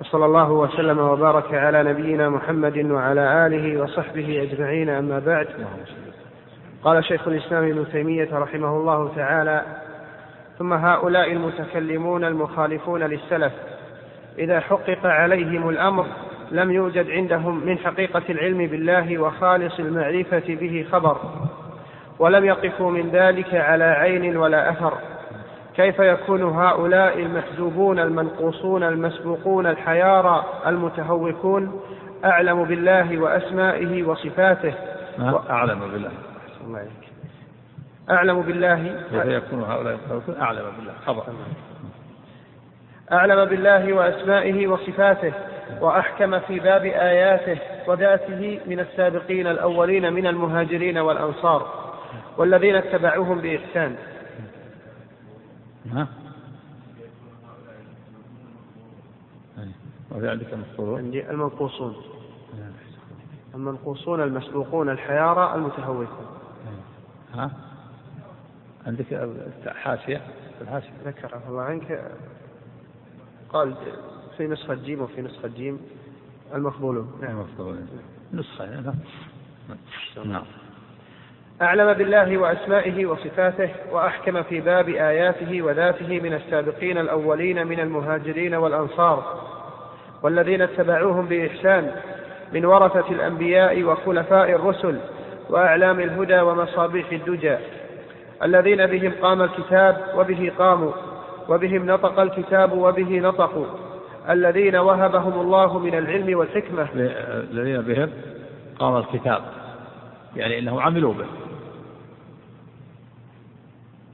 وصلى 0.00 0.24
الله 0.24 0.50
وسلم 0.50 0.98
وبارك 0.98 1.54
على 1.54 1.82
نبينا 1.82 2.28
محمد 2.28 2.78
وعلى 2.78 3.46
آله 3.46 3.82
وصحبه 3.82 4.42
أجمعين. 4.42 4.88
أما 4.88 5.18
بعد. 5.18 5.48
قال 6.84 7.04
شيخ 7.04 7.28
الإسلام 7.28 7.64
ابن 7.64 7.84
تيمية 7.92 8.28
رحمه 8.32 8.76
الله 8.76 9.12
تعالى 9.16 9.62
ثم 10.58 10.72
هؤلاء 10.72 11.32
المتكلمون 11.32 12.24
المخالفون 12.24 13.02
للسلف 13.02 13.52
إذا 14.38 14.60
حقق 14.60 15.06
عليهم 15.06 15.68
الأمر 15.68 16.06
لم 16.50 16.70
يوجد 16.70 17.10
عندهم 17.10 17.66
من 17.66 17.78
حقيقة 17.78 18.22
العلم 18.28 18.66
بالله 18.66 19.18
وخالص 19.18 19.78
المعرفة 19.78 20.42
به 20.48 20.86
خبر 20.92 21.16
ولم 22.18 22.44
يقفوا 22.44 22.90
من 22.90 23.10
ذلك 23.10 23.54
على 23.54 23.84
عين 23.84 24.36
ولا 24.36 24.70
أثر. 24.70 24.92
كيف 25.78 25.98
يكون 25.98 26.42
هؤلاء 26.42 27.18
المحجوبون 27.18 27.98
المنقوصون 27.98 28.82
المسبوقون 28.82 29.66
الحيارى 29.66 30.44
المتهوكون؟ 30.66 31.80
أعلم 32.24 32.64
بالله 32.64 33.18
وأسمائه 33.18 34.02
وصفاته. 34.02 34.74
أعلم 35.50 35.80
بالله. 35.80 36.10
الله 36.66 36.86
أعلم 38.10 38.42
بالله. 38.42 39.00
كيف 39.10 39.24
يكون 39.24 39.62
هؤلاء 39.62 39.94
المتهوكون؟ 39.94 40.40
أعلم 40.40 40.64
بالله. 40.76 40.92
خبر. 41.06 41.22
أعلم 43.12 43.44
بالله 43.44 43.92
وأسمائه 43.92 44.66
وصفاته 44.66 45.32
وأحكم 45.80 46.38
في 46.38 46.60
باب 46.60 46.84
آياته 46.84 47.58
وذاته 47.86 48.60
من 48.66 48.80
السابقين 48.80 49.46
الأولين 49.46 50.12
من 50.12 50.26
المهاجرين 50.26 50.98
والأنصار 50.98 51.66
والذين 52.36 52.76
اتبعوهم 52.76 53.38
بإحسان. 53.40 53.96
ها؟ 55.92 56.08
وفي 60.10 60.28
عندك 60.28 60.52
المفضولون 60.52 60.98
عندي 60.98 61.30
المنقوصون. 61.30 61.96
المنقوصون 63.54 64.22
المسبوقون 64.22 64.88
الحيارى 64.88 65.54
المتهوكون. 65.54 66.26
ها؟ 67.34 67.50
عندك 68.86 69.06
حاشية؟ 69.66 70.20
الحاشية. 70.60 70.92
ذكر 71.04 71.40
الله 71.48 71.62
عنك. 71.62 72.12
قال 73.48 73.74
في 74.36 74.46
نسخة 74.46 74.74
جيم 74.74 75.00
وفي 75.00 75.22
نسخة 75.22 75.48
جيم 75.48 75.80
المفضولون 76.54 77.18
نعم 77.20 77.30
المفضولون 77.30 77.88
نسخة 78.32 78.80
نعم. 78.80 78.94
نعم. 80.24 80.44
أعلم 81.62 81.92
بالله 81.92 82.38
وأسمائه 82.38 83.06
وصفاته 83.06 83.70
وأحكم 83.92 84.42
في 84.42 84.60
باب 84.60 84.88
آياته 84.88 85.62
وذاته 85.62 86.20
من 86.20 86.34
السابقين 86.34 86.98
الأولين 86.98 87.66
من 87.66 87.80
المهاجرين 87.80 88.54
والأنصار 88.54 89.22
والذين 90.22 90.62
اتبعوهم 90.62 91.26
بإحسان 91.26 91.90
من 92.52 92.64
ورثة 92.64 93.12
الأنبياء 93.12 93.82
وخلفاء 93.82 94.50
الرسل 94.50 94.98
وأعلام 95.50 96.00
الهدى 96.00 96.40
ومصابيح 96.40 97.12
الدجى 97.12 97.56
الذين 98.42 98.86
بهم 98.86 99.12
قام 99.22 99.42
الكتاب 99.42 99.96
وبه 100.16 100.52
قاموا 100.58 100.92
وبهم 101.48 101.86
نطق 101.86 102.20
الكتاب 102.20 102.72
وبه 102.72 103.18
نطقوا 103.18 103.66
الذين 104.30 104.76
وهبهم 104.76 105.40
الله 105.40 105.78
من 105.78 105.94
العلم 105.94 106.38
والحكمة. 106.38 106.88
الذين 107.52 107.80
بهم 107.80 108.10
قام 108.78 108.96
الكتاب 108.96 109.42
يعني 110.36 110.58
إنهم 110.58 110.78
عملوا 110.78 111.14
به. 111.14 111.47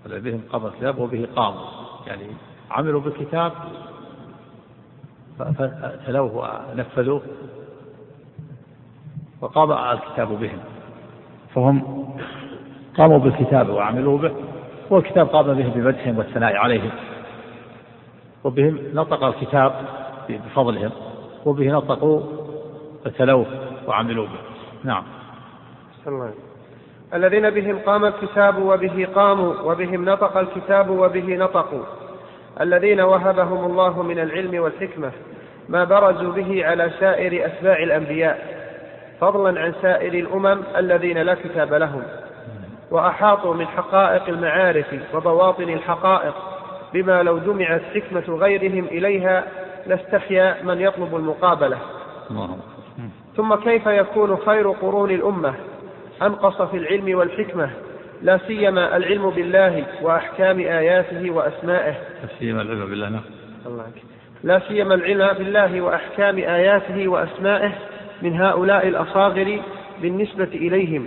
الذين 0.06 0.32
بهم 0.32 0.42
قام 0.52 0.66
الكتاب 0.66 0.98
وبه 0.98 1.28
قاموا 1.36 1.60
يعني 2.06 2.26
عملوا 2.70 3.00
بالكتاب 3.00 3.52
فتلوه 5.38 6.64
ونفذوه 6.72 7.22
وقام 9.40 9.72
الكتاب 9.72 10.28
بهم. 10.28 10.58
فهم 11.54 12.06
قاموا 12.98 13.18
بالكتاب 13.18 13.68
وعملوا 13.68 14.18
به 14.18 14.34
والكتاب 14.90 15.28
قام 15.28 15.54
به 15.54 15.68
بمدحهم 15.68 16.18
والثناء 16.18 16.56
عليهم. 16.56 16.90
وبهم 18.44 18.78
نطق 18.94 19.24
الكتاب 19.24 19.72
بفضلهم 20.28 20.90
وبه 21.46 21.72
نطقوا 21.72 22.20
فتلوه 23.04 23.46
وعملوا 23.86 24.26
به. 24.26 24.38
نعم. 24.84 25.04
الله 26.06 26.34
الذين 27.14 27.50
بهم 27.50 27.78
قام 27.78 28.04
الكتاب 28.04 28.62
وبه 28.62 29.08
قاموا 29.14 29.54
وبهم 29.64 30.04
نطق 30.04 30.36
الكتاب 30.36 30.90
وبه 30.90 31.36
نطقوا. 31.36 31.82
الذين 32.60 33.00
وهبهم 33.00 33.64
الله 33.64 34.02
من 34.02 34.18
العلم 34.18 34.62
والحكمة 34.62 35.10
ما 35.68 35.84
برزوا 35.84 36.32
به 36.32 36.66
على 36.66 36.90
سائر 37.00 37.46
أتباع 37.46 37.78
الأنبياء 37.78 38.64
فضلا 39.20 39.60
عن 39.60 39.74
سائر 39.82 40.14
الأمم 40.14 40.62
الذين 40.76 41.18
لا 41.18 41.34
كتاب 41.34 41.74
لهم. 41.74 42.02
وأحاطوا 42.90 43.54
من 43.54 43.66
حقائق 43.66 44.28
المعارف 44.28 44.86
وبواطن 45.14 45.62
الحقائق 45.68 46.34
بما 46.92 47.22
لو 47.22 47.38
جمعت 47.38 47.82
حكمة 47.94 48.36
غيرهم 48.36 48.84
إليها 48.84 49.44
لاستحيا 49.86 50.56
من 50.62 50.80
يطلب 50.80 51.16
المقابلة. 51.16 51.78
ثم 53.36 53.54
كيف 53.54 53.86
يكون 53.86 54.36
خير 54.36 54.70
قرون 54.70 55.10
الأمة؟ 55.10 55.54
أنقص 56.22 56.62
في 56.62 56.76
العلم 56.76 57.18
والحكمة 57.18 57.70
لا 58.22 58.38
سيما 58.46 58.96
العلم 58.96 59.30
بالله 59.30 59.84
وأحكام 60.02 60.58
آياته 60.58 61.30
وأسمائه. 61.30 61.92
لا 61.92 62.28
سيما 62.38 62.62
العلم 62.62 62.90
بالله 62.90 63.08
نعم. 63.08 63.22
لا 64.44 64.60
سيما 64.68 64.94
العلم 64.94 65.38
بالله 65.38 65.80
وأحكام 65.80 66.38
آياته 66.38 67.08
وأسمائه 67.08 67.72
من 68.22 68.40
هؤلاء 68.40 68.88
الأصاغر 68.88 69.60
بالنسبة 70.02 70.44
إليهم. 70.44 71.06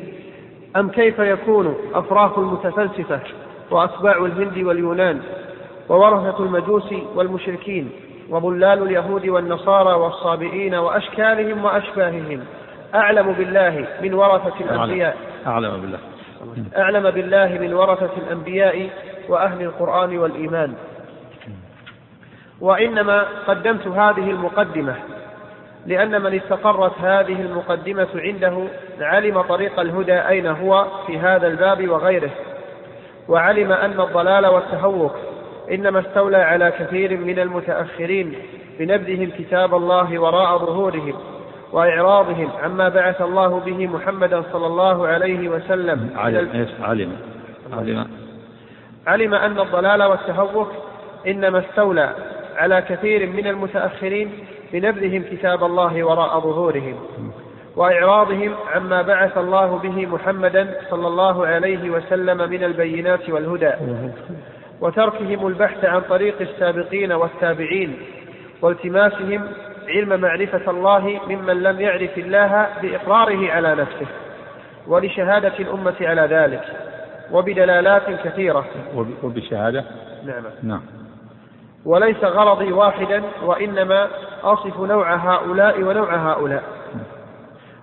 أم 0.76 0.90
كيف 0.90 1.20
يكون 1.20 1.76
أفراخ 1.94 2.40
المتفلسفة 2.40 3.20
وأتباع 3.72 4.26
الهند 4.26 4.58
واليونان 4.58 5.22
وورثة 5.90 6.44
المجوس 6.44 6.94
والمشركين 7.16 7.90
وضلال 8.30 8.84
اليهود 8.84 9.28
والنصارى 9.28 9.94
والصابئين 9.94 10.76
وأشكالهم 10.76 11.66
وأشباههم؟ 11.66 12.44
أعلم 12.96 13.32
بالله 13.32 13.88
من 14.02 14.14
ورثة 14.14 14.54
الأنبياء. 14.60 15.18
أعلم 15.48 15.82
بالله. 15.82 16.00
أعلم 16.78 17.10
بالله 17.12 17.58
من 17.62 17.74
ورثة 17.74 18.10
الأنبياء 18.18 18.90
وأهل 19.30 19.62
القرآن 19.62 20.18
والإيمان. 20.18 20.74
وإنما 22.62 23.26
قدمت 23.48 23.88
هذه 23.88 24.32
المقدمة 24.32 24.96
لأن 25.86 26.22
من 26.22 26.34
استقرت 26.34 26.94
هذه 27.02 27.42
المقدمة 27.42 28.08
عنده 28.16 28.64
علم 29.02 29.42
طريق 29.42 29.80
الهدى 29.80 30.20
أين 30.28 30.48
هو 30.48 30.88
في 31.08 31.20
هذا 31.20 31.48
الباب 31.48 31.90
وغيره. 31.90 32.32
وعلم 33.28 33.72
أن 33.72 34.00
الضلال 34.00 34.48
والتهوك 34.48 35.16
إنما 35.72 36.00
استولى 36.00 36.38
على 36.38 36.72
كثير 36.72 37.18
من 37.18 37.40
المتأخرين 37.40 38.36
بنبذهم 38.80 39.32
كتاب 39.38 39.76
الله 39.76 40.20
وراء 40.20 40.58
ظهورهم. 40.58 41.14
وإعراضهم 41.72 42.50
عما 42.64 42.90
بعث 42.90 43.22
الله 43.22 43.60
به 43.60 43.88
محمدا 43.88 44.44
صلى 44.54 44.68
الله 44.68 45.08
عليه 45.08 45.50
وسلم. 45.50 46.10
علم 46.16 46.68
علم. 46.82 47.12
علم. 47.74 48.08
علم 49.08 49.34
أن 49.34 49.60
الضلال 49.60 50.04
والتهوك 50.04 50.72
إنما 51.28 51.60
استولى 51.60 52.10
على 52.58 52.82
كثير 52.82 53.30
من 53.30 53.48
المتأخرين 53.48 54.30
بنبذهم 54.74 55.24
كتاب 55.32 55.64
الله 55.64 56.04
وراء 56.04 56.40
ظهورهم 56.40 56.96
وإعراضهم 57.76 58.56
عما 58.76 59.02
بعث 59.02 59.38
الله 59.38 59.78
به 59.78 60.06
محمدا 60.06 60.68
صلى 60.90 61.08
الله 61.08 61.48
عليه 61.48 61.90
وسلم 61.90 62.50
من 62.50 62.64
البينات 62.64 63.30
والهدى 63.30 63.72
وتركهم 64.82 65.48
البحث 65.48 65.86
عن 65.86 66.02
طريق 66.02 66.36
السابقين 66.42 67.12
والتابعين 67.12 67.98
والتماسهم 68.62 69.42
علم 69.90 70.22
معرفة 70.22 70.72
الله 70.72 71.20
ممن 71.30 71.64
لم 71.64 71.82
يعرف 71.82 72.18
الله 72.18 72.68
بإقراره 72.82 73.52
على 73.52 73.76
نفسه 73.76 74.08
ولشهادة 74.88 75.60
الأمة 75.60 75.96
على 76.02 76.22
ذلك 76.22 76.64
وبدلالات 77.32 78.28
كثيرة. 78.28 78.66
وبشهادة؟ 79.24 79.86
نعم. 80.26 80.44
نعم. 80.64 80.82
وليس 81.86 82.24
غرضي 82.24 82.72
واحدا 82.72 83.24
وإنما 83.44 84.08
أصف 84.44 84.80
نوع 84.80 85.16
هؤلاء 85.16 85.84
ونوع 85.84 86.16
هؤلاء. 86.16 86.64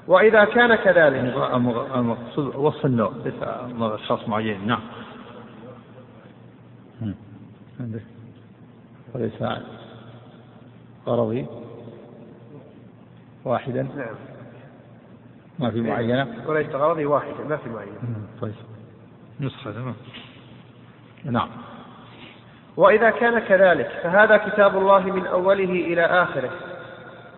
وإذا 0.07 0.45
كان 0.45 0.75
كذلك. 0.75 1.35
المقصود 1.95 2.57
وصف 2.57 2.87
النوع. 2.87 3.13
ليس 3.25 3.35
أشخاص 3.81 4.29
معينين. 4.29 4.67
نعم. 4.67 4.81
وليس 9.15 9.43
غرضي؟ 11.07 11.47
واحدا؟ 13.45 13.83
نعم. 13.83 14.15
ما 15.59 15.71
في 15.71 15.81
معينة؟ 15.81 16.29
وليس 16.47 16.69
غرضي 16.75 17.07
واحدا 17.07 17.45
ما 17.49 17.57
في 17.57 17.69
معينة. 17.69 17.99
طيب. 18.41 18.55
نسخة 19.41 19.73
تمام. 19.73 19.95
نعم. 21.25 21.49
وإذا 22.77 23.11
كان 23.11 23.39
كذلك 23.39 23.89
فهذا 24.03 24.37
كتاب 24.37 24.77
الله 24.77 25.01
من 25.01 25.27
أوله 25.27 25.65
إلى 25.65 26.03
آخره 26.03 26.51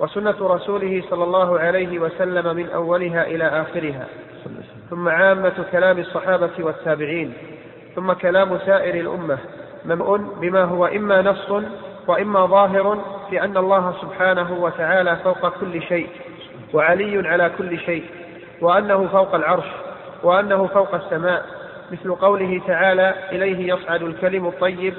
وسنة 0.00 0.36
رسوله 0.40 1.02
صلى 1.10 1.24
الله 1.24 1.58
عليه 1.58 1.98
وسلم 1.98 2.56
من 2.56 2.68
أولها 2.68 3.26
إلى 3.26 3.44
آخرها. 3.44 4.06
ثم 4.90 5.08
عامة 5.08 5.64
كلام 5.72 5.98
الصحابة 5.98 6.50
والتابعين 6.58 7.32
ثم 7.94 8.12
كلام 8.12 8.58
سائر 8.58 8.94
الأمة 9.00 9.38
ممؤن 9.84 10.30
بما 10.40 10.64
هو 10.64 10.86
إما 10.86 11.22
نص 11.22 11.50
وإما 12.06 12.46
ظاهر 12.46 13.15
في 13.30 13.44
أن 13.44 13.56
الله 13.56 13.94
سبحانه 14.02 14.52
وتعالى 14.52 15.16
فوق 15.16 15.48
كل 15.48 15.82
شيء 15.82 16.08
وعلي 16.74 17.28
على 17.28 17.50
كل 17.58 17.78
شيء 17.78 18.04
وأنه 18.60 19.06
فوق 19.06 19.34
العرش 19.34 19.66
وأنه 20.22 20.66
فوق 20.66 20.94
السماء 20.94 21.46
مثل 21.92 22.14
قوله 22.14 22.62
تعالى 22.66 23.14
إليه 23.32 23.74
يصعد 23.74 24.02
الكلم 24.02 24.46
الطيب 24.46 24.94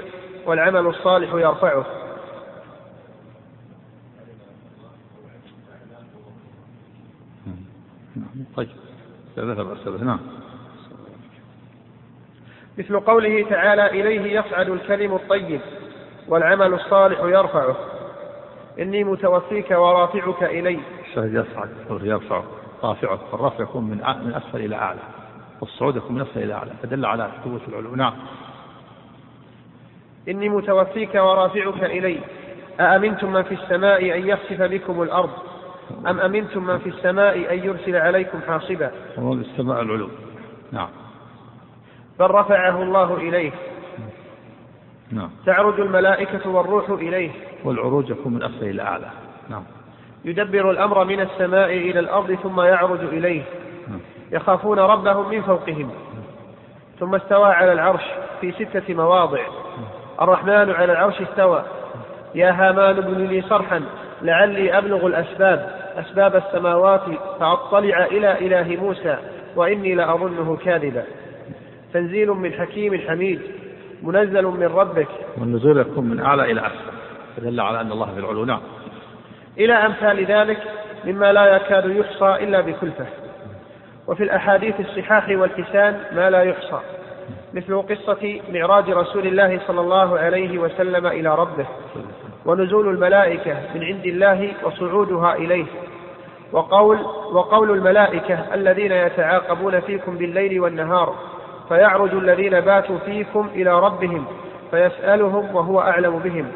والعمل 0.46 0.86
الصالح 0.86 1.34
يرفعه. 1.34 1.86
طيب. 8.56 8.68
ذكر 9.38 10.04
نعم. 10.04 10.20
مثل 12.78 13.00
قوله 13.00 13.46
تعالى 13.50 13.86
إليه 13.86 14.40
يصعد 14.40 14.68
الكلم 14.68 15.14
الطيب 15.14 15.60
والعمل 16.28 16.74
الصالح 16.74 17.20
يرفعه. 17.20 17.97
إني 18.78 19.04
متوفيك 19.04 19.70
ورافعك 19.70 20.42
إلي. 20.42 20.80
الشهد 21.08 21.34
يصعد 21.34 21.68
يرفعه 22.02 22.44
رافعه 22.84 23.18
فالرفع 23.32 23.62
يكون 23.62 23.84
من 23.84 23.96
من 23.96 24.34
أسفل 24.34 24.60
إلى 24.60 24.76
أعلى 24.76 25.00
والصعود 25.60 25.96
يكون 25.96 26.14
من 26.14 26.20
أسفل 26.20 26.42
إلى 26.42 26.54
أعلى 26.54 26.70
فدل 26.82 27.06
على 27.06 27.30
ثبوت 27.44 27.60
العلو 27.68 27.94
نعم 27.94 28.14
إني 30.28 30.48
متوفيك 30.48 31.14
ورافعك 31.14 31.84
إلي. 31.84 32.20
أأمنتم 32.80 33.32
من 33.32 33.42
في 33.42 33.54
السماء 33.54 34.18
أن 34.18 34.28
يخسف 34.28 34.62
بكم 34.62 35.02
الأرض؟ 35.02 35.30
أم 36.06 36.20
أمنتم 36.20 36.64
من 36.64 36.78
في 36.78 36.88
السماء 36.88 37.54
أن 37.54 37.64
يرسل 37.64 37.96
عليكم 37.96 38.40
حاصبا؟ 38.48 38.90
ومن 39.18 39.40
السماء 39.40 39.82
العلو. 39.82 40.08
نعم. 40.72 40.88
بل 42.18 42.30
رفعه 42.30 42.82
الله 42.82 43.16
إليه. 43.16 43.52
نعم. 45.12 45.30
تعرج 45.46 45.80
الملائكة 45.80 46.50
والروح 46.50 46.90
إليه. 46.90 47.30
والعروج 47.64 48.10
يكون 48.10 48.34
من 48.34 48.42
أسفل 48.42 48.64
إلى 48.64 48.82
أعلى. 48.82 49.06
نعم. 49.48 49.62
يدبر 50.24 50.70
الأمر 50.70 51.04
من 51.04 51.20
السماء 51.20 51.70
إلى 51.70 52.00
الأرض 52.00 52.34
ثم 52.34 52.60
يعرج 52.60 53.00
إليه. 53.00 53.42
نعم. 53.88 54.00
يخافون 54.32 54.78
ربهم 54.78 55.30
من 55.30 55.42
فوقهم. 55.42 55.90
ثم 57.00 57.14
استوى 57.14 57.52
على 57.52 57.72
العرش 57.72 58.02
في 58.40 58.52
ستة 58.52 58.94
مواضع. 58.94 59.40
الرحمن 60.22 60.70
على 60.70 60.92
العرش 60.92 61.20
استوى. 61.20 61.64
يا 62.34 62.50
هامان 62.50 62.96
ابن 62.96 63.26
لي 63.26 63.42
صرحا 63.42 63.82
لعلي 64.22 64.78
أبلغ 64.78 65.06
الأسباب. 65.06 65.78
أسباب 65.96 66.36
السماوات 66.36 67.02
فأطلع 67.40 68.04
إلى 68.04 68.38
إله 68.38 68.82
موسى 68.82 69.16
وإني 69.56 69.94
لأظنه 69.94 70.56
كاذبا. 70.64 71.04
تنزيل 71.92 72.28
من 72.30 72.52
حكيم 72.52 73.00
حميد 73.08 73.40
منزل 74.02 74.44
من 74.44 74.66
ربك. 74.66 75.08
والنزول 75.40 75.78
يكون 75.78 76.04
من 76.04 76.20
أعلى 76.20 76.52
إلى 76.52 76.60
أسفل. 76.60 76.97
فدل 77.40 77.60
على 77.60 77.80
أن 77.80 77.92
الله 77.92 78.06
في 78.14 78.20
العلو 78.20 78.44
نعم. 78.44 78.60
إلى 79.58 79.72
أمثال 79.72 80.24
ذلك 80.24 80.58
مما 81.04 81.32
لا 81.32 81.56
يكاد 81.56 81.90
يحصى 81.90 82.44
إلا 82.44 82.60
بكلفة. 82.60 83.06
وفي 84.08 84.22
الأحاديث 84.22 84.80
الصحاح 84.80 85.28
والحسان 85.28 86.00
ما 86.12 86.30
لا 86.30 86.42
يحصى 86.42 86.80
مثل 87.54 87.82
قصة 87.82 88.40
معراج 88.52 88.90
رسول 88.90 89.26
الله 89.26 89.60
صلى 89.66 89.80
الله 89.80 90.18
عليه 90.18 90.58
وسلم 90.58 91.06
إلى 91.06 91.34
ربه 91.34 91.66
ونزول 92.46 92.88
الملائكة 92.88 93.54
من 93.74 93.84
عند 93.84 94.06
الله 94.06 94.52
وصعودها 94.62 95.34
إليه 95.34 95.66
وقول 96.52 96.98
وقول 97.32 97.70
الملائكة 97.70 98.54
الذين 98.54 98.92
يتعاقبون 98.92 99.80
فيكم 99.80 100.18
بالليل 100.18 100.60
والنهار 100.60 101.14
فيعرج 101.68 102.14
الذين 102.14 102.60
باتوا 102.60 102.98
فيكم 102.98 103.48
إلى 103.54 103.80
ربهم 103.80 104.24
فيسألهم 104.70 105.54
وهو 105.54 105.80
أعلم 105.80 106.18
بهم. 106.18 106.46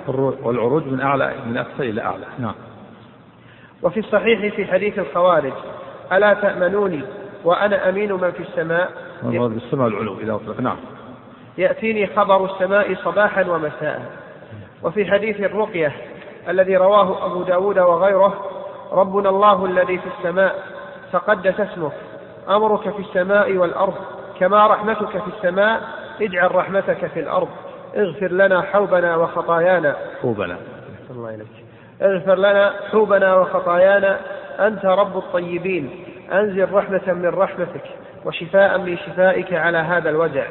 والعروج 0.42 0.86
من 0.86 1.00
أعلى 1.00 1.34
من 1.46 1.58
أسفل 1.58 1.82
إلى 1.82 2.02
أعلى. 2.02 2.24
نعم. 2.38 2.54
وفي 3.82 4.00
الصحيح 4.00 4.54
في 4.54 4.64
حديث 4.66 4.98
الخوارج 4.98 5.52
ألا 6.12 6.34
تأمنوني 6.34 7.02
وأنا 7.44 7.88
أمين 7.88 8.12
من 8.12 8.30
في 8.30 8.40
السماء؟ 8.40 8.92
والمراد 9.22 9.50
بالسماء 9.50 9.88
العلو 9.88 10.18
إذا 10.20 10.34
أطلق. 10.34 10.60
نعم. 10.60 10.76
يأتيني 11.58 12.06
خبر 12.06 12.44
السماء 12.44 12.94
صباحا 12.94 13.42
ومساء. 13.42 14.02
وفي 14.82 15.10
حديث 15.12 15.40
الرقية 15.40 15.92
الذي 16.48 16.76
رواه 16.76 17.26
أبو 17.26 17.42
داود 17.42 17.78
وغيره 17.78 18.44
ربنا 18.92 19.28
الله 19.28 19.66
الذي 19.66 19.98
في 19.98 20.06
السماء 20.18 20.54
تقدس 21.12 21.60
اسمك 21.60 21.92
أمرك 22.48 22.90
في 22.90 22.98
السماء 22.98 23.52
والأرض 23.52 23.94
كما 24.40 24.66
رحمتك 24.66 25.10
في 25.10 25.30
السماء 25.36 25.82
اجعل 26.20 26.54
رحمتك 26.54 27.06
في 27.06 27.20
الأرض. 27.20 27.48
اغفر 27.96 28.32
لنا 28.32 28.62
حوبنا 28.62 29.16
وخطايانا. 29.16 29.96
حوبنا. 30.22 30.56
الله 31.10 31.34
إليك 31.34 31.46
اغفر 32.02 32.34
لنا 32.34 32.72
حوبنا 32.90 33.34
وخطايانا. 33.34 34.18
أنت 34.60 34.84
رب 34.84 35.16
الطيبين. 35.16 36.04
أنزل 36.32 36.72
رحمة 36.72 37.12
من 37.12 37.28
رحمتك 37.28 37.84
وشفاء 38.24 38.78
من 38.78 38.96
شفائك 38.96 39.52
على 39.52 39.78
هذا 39.78 40.10
الوجع. 40.10 40.44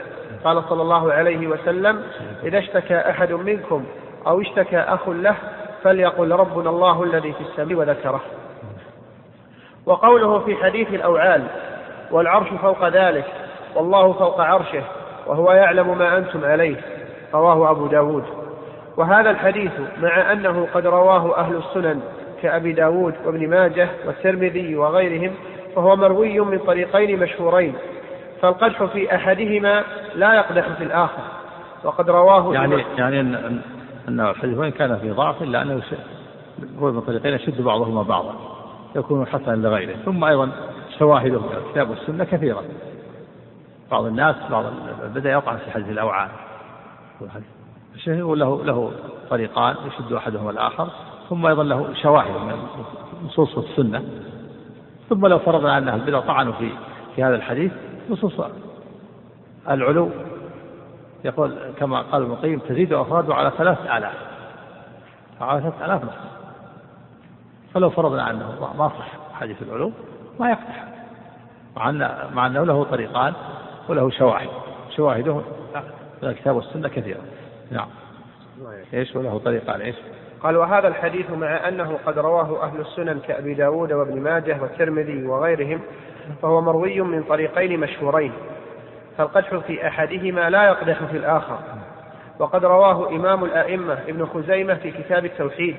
قال 0.43 0.63
صلى 0.63 0.81
الله 0.81 1.13
عليه 1.13 1.47
وسلم 1.47 2.03
إذا 2.43 2.59
اشتكى 2.59 2.97
أحد 2.97 3.31
منكم 3.31 3.85
أو 4.27 4.41
اشتكى 4.41 4.77
أخ 4.77 5.09
له 5.09 5.35
فليقل 5.83 6.31
ربنا 6.31 6.69
الله 6.69 7.03
الذي 7.03 7.33
في 7.33 7.41
السماء 7.41 7.77
وذكره. 7.77 8.21
وقوله 9.85 10.39
في 10.39 10.55
حديث 10.55 10.87
الأوعال 10.87 11.43
والعرش 12.11 12.49
فوق 12.61 12.87
ذلك 12.87 13.25
والله 13.75 14.13
فوق 14.13 14.41
عرشه 14.41 14.83
وهو 15.27 15.51
يعلم 15.51 15.97
ما 15.97 16.17
أنتم 16.17 16.45
عليه. 16.45 17.00
رواه 17.33 17.71
أبو 17.71 17.87
داود. 17.87 18.23
وهذا 18.97 19.29
الحديث 19.29 19.71
مع 20.01 20.31
أنه 20.31 20.67
قد 20.73 20.87
رواه 20.87 21.37
أهل 21.37 21.55
السنن 21.55 22.01
كأبي 22.41 22.73
داود 22.73 23.13
وابن 23.25 23.49
ماجه 23.49 23.89
والترمذي 24.05 24.75
وغيرهم 24.75 25.33
فهو 25.75 25.95
مروي 25.95 26.39
من 26.39 26.59
طريقين 26.59 27.19
مشهورين. 27.19 27.73
فالقدح 28.41 28.83
في 28.83 29.15
أحدهما 29.15 29.83
لا 30.15 30.33
يقدح 30.33 30.67
في 30.77 30.83
الآخر. 30.83 31.23
وقد 31.83 32.09
رواه 32.09 32.53
يعني 32.53 32.85
يعني 32.97 33.19
أن 33.19 33.61
أن 34.07 34.19
الحديث 34.19 34.57
وإن 34.57 34.71
كان 34.71 34.97
في 34.97 35.11
ضعف 35.11 35.41
إلا 35.41 35.61
أنه 35.61 35.81
روي 36.79 36.91
من 36.91 37.01
طريقين 37.01 37.33
يشد 37.33 37.61
بعضهما 37.61 38.03
بعضا 38.03 38.35
يكون 38.95 39.27
حسنا 39.27 39.55
لغيره. 39.55 39.95
ثم 40.05 40.23
أيضا 40.23 40.49
شواهده 40.99 41.39
الكتاب 41.65 41.89
والسنة 41.89 42.23
كثيرة. 42.23 42.63
بعض 43.91 44.05
الناس 44.05 44.35
بعض 44.51 44.65
بدأ 45.15 45.31
يطعن 45.31 45.57
في 45.57 45.71
حديث 45.71 45.89
الأوعان 45.89 46.29
الشيء 47.95 48.35
له 48.35 48.63
له 48.63 48.91
طريقان 49.29 49.75
يشد 49.87 50.13
أحدهما 50.13 50.51
الآخر 50.51 50.87
ثم 51.29 51.45
أيضا 51.45 51.63
له 51.63 51.93
شواهد 51.93 52.31
من 52.31 52.55
نصوص 53.25 53.57
السنة. 53.57 54.03
ثم 55.09 55.27
لو 55.27 55.39
فرضنا 55.39 55.77
أن 55.77 55.87
أهل 55.87 55.99
البدع 55.99 56.19
طعنوا 56.19 56.53
في 56.53 56.69
في 57.15 57.23
هذا 57.23 57.35
الحديث 57.35 57.71
نصوص 58.09 58.33
العلو 59.69 60.09
يقول 61.25 61.55
كما 61.77 62.01
قال 62.01 62.21
ابن 62.21 62.31
القيم 62.31 62.59
تزيد 62.59 62.93
أفراده 62.93 63.35
على 63.35 63.51
ثلاث 63.57 63.77
آلاف. 63.81 64.13
على 65.41 65.61
ثلاث 65.61 65.81
آلاف 65.81 66.03
نص 66.03 66.11
فلو 67.73 67.89
فرضنا 67.89 68.29
أنه 68.29 68.73
ما 68.77 68.89
صح 68.89 69.07
حديث 69.33 69.61
العلو 69.61 69.91
ما 70.39 70.49
يقدح 70.49 70.85
مع 71.75 71.91
مع 72.33 72.47
أنه 72.47 72.63
له 72.63 72.83
طريقان 72.83 73.33
وله 73.89 74.09
شواهد. 74.09 74.49
شواهده 74.95 75.41
من 76.23 76.29
الكتاب 76.29 76.55
والسنة 76.55 76.89
كثيرة. 76.89 77.19
نعم. 77.71 77.87
إيش 78.93 79.15
وله 79.15 79.37
طريقان 79.37 79.81
إيش؟ 79.81 79.95
قال 80.43 80.57
وهذا 80.57 80.87
الحديث 80.87 81.29
مع 81.29 81.67
أنه 81.67 81.99
قد 82.05 82.19
رواه 82.19 82.63
أهل 82.63 82.81
السنن 82.81 83.19
كأبي 83.19 83.53
داود 83.53 83.93
وابن 83.93 84.21
ماجه 84.21 84.57
والترمذي 84.61 85.25
وغيرهم 85.25 85.81
فهو 86.41 86.61
مروي 86.61 87.01
من 87.01 87.23
طريقين 87.23 87.79
مشهورين. 87.79 88.31
فالقدح 89.17 89.55
في 89.55 89.87
أحدهما 89.87 90.49
لا 90.49 90.63
يقدح 90.63 91.03
في 91.03 91.17
الآخر. 91.17 91.59
وقد 92.39 92.65
رواه 92.65 93.09
إمام 93.09 93.43
الأئمة 93.43 93.93
ابن 93.93 94.25
خزيمة 94.25 94.73
في 94.73 94.91
كتاب 94.91 95.25
التوحيد 95.25 95.75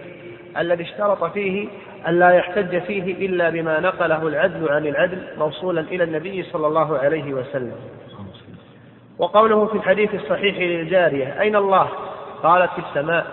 الذي 0.58 0.82
اشترط 0.82 1.24
فيه 1.24 1.68
أن 2.08 2.18
لا 2.18 2.30
يحتج 2.30 2.78
فيه 2.78 3.26
إلا 3.26 3.50
بما 3.50 3.80
نقله 3.80 4.28
العدل 4.28 4.68
عن 4.68 4.86
العدل 4.86 5.22
موصولا 5.38 5.80
إلى 5.80 6.04
النبي 6.04 6.42
صلى 6.42 6.66
الله 6.66 6.98
عليه 6.98 7.34
وسلم. 7.34 7.76
وقوله 9.22 9.66
في 9.66 9.74
الحديث 9.74 10.14
الصحيح 10.14 10.58
للجارية 10.58 11.40
أين 11.40 11.56
الله؟ 11.56 11.88
قالت 12.42 12.70
في 12.70 12.82
السماء. 12.88 13.26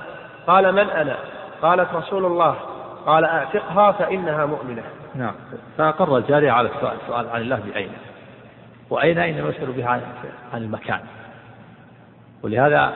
قال 0.48 0.72
من 0.72 0.90
أنا؟ 0.90 1.16
قالت 1.62 1.94
رسول 1.94 2.26
الله. 2.26 2.56
قال 3.06 3.26
أعتقها 3.26 3.92
فإنها 3.92 4.46
مؤمنة. 4.46 4.84
نعم. 5.16 5.34
فأقر 5.78 6.18
الجارية 6.18 6.52
على 6.52 6.70
السؤال 6.70 6.98
سؤال 7.08 7.30
عن 7.30 7.42
الله 7.42 7.60
بأين 7.60 7.90
وأين 8.90 9.18
إنما 9.20 9.50
يسأل 9.50 9.72
بها 9.72 10.02
عن 10.54 10.62
المكان؟ 10.64 11.00
ولهذا 12.44 12.94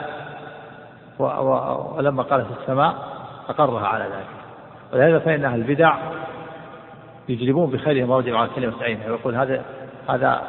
ولما 1.19 2.23
قال 2.23 2.45
في 2.45 2.61
السماء 2.61 2.95
أقرها 3.49 3.87
على 3.87 4.03
ذلك. 4.03 4.27
ولهذا 4.93 5.19
فإن 5.19 5.45
أهل 5.45 5.59
البدع 5.59 5.95
يجلبون 7.29 7.71
بخيرهم 7.71 8.09
وجب 8.09 8.35
على 8.35 8.49
كلمة 8.55 8.83
عين 8.83 8.99
ويقول 9.07 9.35
هذا 9.35 9.61
هذا 10.09 10.41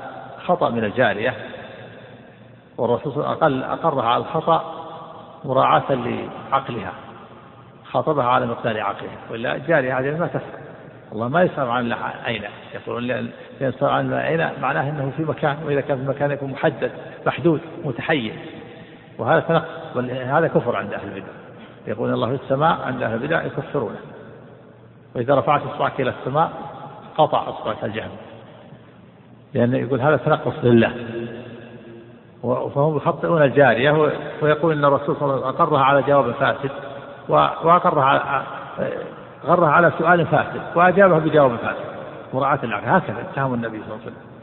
خطأ 0.46 0.70
من 0.70 0.84
الجارية. 0.84 1.34
والرسول 2.78 3.12
صلى 3.12 3.22
الله 3.22 3.28
عليه 3.28 3.56
وسلم 3.56 3.62
أقرها 3.62 4.08
على 4.08 4.22
الخطأ 4.22 4.84
مراعاة 5.44 5.92
لعقلها 5.92 6.92
خاطبها 7.84 8.24
على 8.24 8.46
مقدار 8.46 8.80
عقلها 8.80 9.16
ولا 9.30 9.56
الجارية 9.56 9.98
هذه 9.98 10.18
ما 10.18 10.26
تفهم. 10.26 10.64
الله 11.12 11.28
ما 11.28 11.42
يسأل 11.42 11.70
عن 11.70 11.92
أين 12.26 12.42
يقولون 12.74 13.30
يسأل 13.60 13.88
عن 13.88 14.12
أين 14.12 14.48
معناه 14.60 14.90
أنه 14.90 15.12
في 15.16 15.24
مكان 15.24 15.56
وإذا 15.66 15.80
كان 15.80 15.98
في 15.98 16.08
مكان 16.08 16.30
يكون 16.30 16.50
محدد 16.50 16.90
محدود 17.26 17.60
متحيز. 17.84 18.32
وهذا 19.18 19.40
تنقص 19.40 19.96
هذا 20.10 20.48
كفر 20.48 20.76
عند 20.76 20.94
أهل 20.94 21.08
البدع. 21.08 21.32
يقول 21.86 22.12
الله 22.12 22.36
في 22.36 22.42
السماء 22.42 22.80
عند 22.80 23.02
أهل 23.02 23.14
البدع 23.14 23.42
يكفرونه. 23.44 23.98
وإذا 25.14 25.34
رفعت 25.34 25.62
إصبعك 25.62 26.00
إلى 26.00 26.10
السماء 26.20 26.50
قطع 27.16 27.48
إصبعك 27.48 27.84
الجهم 27.84 28.10
لأنه 29.54 29.78
يقول 29.78 30.00
هذا 30.00 30.16
تنقص 30.16 30.54
لله. 30.62 30.92
فهم 32.74 32.96
يخطئون 32.96 33.42
الجارية 33.42 33.90
ويقول 34.42 34.72
أن 34.72 34.84
الرسول 34.84 35.16
صلى 35.16 35.24
الله 35.24 35.34
عليه 35.34 35.46
وسلم 35.46 35.62
أقرها 35.62 35.84
على 35.84 36.02
جواب 36.02 36.30
فاسد 36.32 36.70
وأقرها 37.28 38.04
على 38.04 38.42
غرها 39.44 39.68
على 39.68 39.92
سؤال 39.98 40.26
فاسد 40.26 40.60
وأجابه 40.74 41.18
بجواب 41.18 41.56
فاسد. 41.56 41.84
مراعاة 42.34 42.58
العقل 42.62 42.88
هكذا 42.88 43.20
اتهم 43.20 43.54
النبي 43.54 43.78
صلى 43.78 43.86
الله 43.86 43.94
عليه 43.94 44.06
وسلم. 44.06 44.34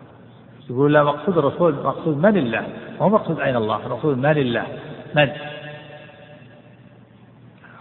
يقول 0.70 0.94
لا 0.94 1.04
مقصود 1.04 1.38
الرسول 1.38 1.76
مقصود 1.84 2.18
من 2.18 2.38
الله؟ 2.38 2.64
هو 3.02 3.10
مقصود 3.10 3.40
أين 3.40 3.56
الله؟ 3.56 3.88
مقصود 3.88 4.18
من 4.18 4.38
الله؟ 4.38 4.66
من؟ 5.16 5.30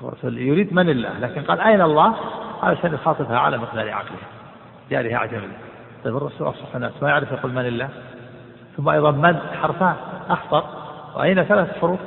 الرسول 0.02 0.38
يريد 0.38 0.72
من 0.74 0.90
الله 0.90 1.18
لكن 1.20 1.42
قال 1.42 1.60
أين 1.60 1.80
الله؟ 1.80 2.14
علشان 2.62 2.94
يخاطبها 2.94 3.38
على 3.38 3.58
مقدار 3.58 3.90
عقلها 3.90 4.28
جارها 4.90 5.16
عجم 5.16 5.40
طيب 6.04 6.16
الرسول 6.16 6.48
أصح 6.48 6.74
الناس 6.74 6.92
ما 7.02 7.08
يعرف 7.08 7.32
يقول 7.32 7.52
من 7.52 7.66
الله؟ 7.66 7.88
ثم 8.76 8.88
أيضا 8.88 9.10
من؟ 9.10 9.36
حرفان. 9.62 9.96
أخطر. 10.28 10.64
وأين 11.16 11.44
ثلاث 11.44 11.78
حروف؟ 11.78 12.00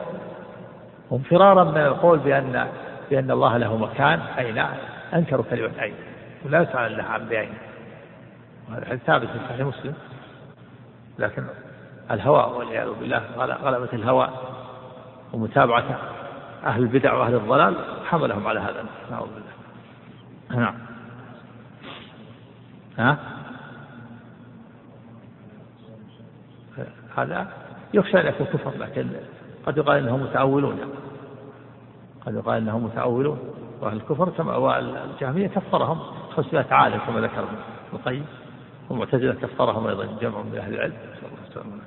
هم 1.11 1.19
فرارا 1.19 1.63
من 1.63 1.77
القول 1.77 2.19
بأن 2.19 2.67
بأن 3.09 3.31
الله 3.31 3.57
له 3.57 3.77
مكان. 3.77 4.19
أين؟ 4.19 4.65
أنكروا 5.13 5.45
كلمة 5.49 5.81
أين. 5.81 5.93
ولا 6.45 6.61
يسأل 6.61 6.91
الله 6.91 7.03
عن 7.03 7.25
بأين. 7.25 7.53
وهذا 8.69 8.95
ثابت 8.95 9.27
في 9.27 9.39
صحيح 9.49 9.67
مسلم. 9.67 9.93
لكن 11.19 11.43
الهوى 12.11 12.57
والعياذ 12.57 12.89
بالله 12.99 13.21
غلبة 13.37 13.89
الهوى 13.93 14.29
ومتابعة 15.33 15.99
أهل 16.65 16.81
البدع 16.81 17.13
وأهل 17.13 17.35
الضلال 17.35 17.75
حملهم 18.05 18.47
على 18.47 18.59
هذا 18.59 18.85
نعوذ 19.11 19.27
بالله. 19.27 19.53
نعم. 20.63 20.75
ها؟ 22.97 23.17
هذا 27.17 27.47
يخشى 27.93 28.19
أن 28.19 28.27
يكون 28.27 28.47
كفر 28.47 28.71
لكن 28.79 29.07
قد 29.65 29.77
يقال 29.77 29.97
إنهم 29.97 30.23
متأولون. 30.23 30.79
قد 32.25 32.35
يقال 32.35 32.57
إنهم 32.57 32.83
متأولون. 32.83 33.39
وأهل 33.81 33.97
الكفر 33.97 34.29
كما 34.29 34.55
والجهمية 34.55 35.47
كفرهم. 35.47 35.99
500 36.35 36.65
عالم 36.71 36.99
كما 37.07 37.21
ذكر 37.21 37.39
ابن 37.39 37.57
القيم. 37.93 38.25
والمعتزلة 38.89 39.33
كفرهم 39.33 39.87
أيضا 39.87 40.05
جمع 40.21 40.41
من 40.41 40.57
أهل 40.57 40.73
العلم. 40.73 40.93
نسأل 40.93 41.25
الله 41.25 41.47
السلامة 41.47 41.81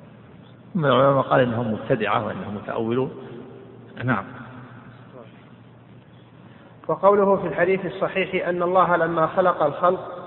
من 0.75 0.85
العلماء 0.85 1.21
قال 1.21 1.39
إنهم 1.39 1.73
مبتدعة 1.73 2.25
وإنهم 2.25 2.55
متأولون. 2.55 3.11
نعم. 4.03 4.23
وقوله 6.87 7.35
في 7.35 7.47
الحديث 7.47 7.85
الصحيح 7.85 8.47
أن 8.47 8.63
الله 8.63 8.95
لما 8.95 9.27
خلق 9.27 9.63
الخلق 9.63 10.26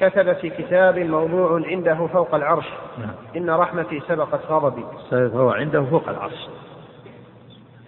كتب 0.00 0.32
في 0.32 0.50
كتاب 0.50 0.98
موضوع 0.98 1.62
عنده 1.66 2.06
فوق 2.06 2.34
العرش 2.34 2.66
نعم. 2.98 3.14
إن 3.36 3.50
رحمتي 3.50 4.02
سبقت 4.08 4.46
غضبي 4.46 4.84
هو 5.12 5.50
عنده 5.50 5.84
فوق 5.84 6.08
العرش 6.08 6.48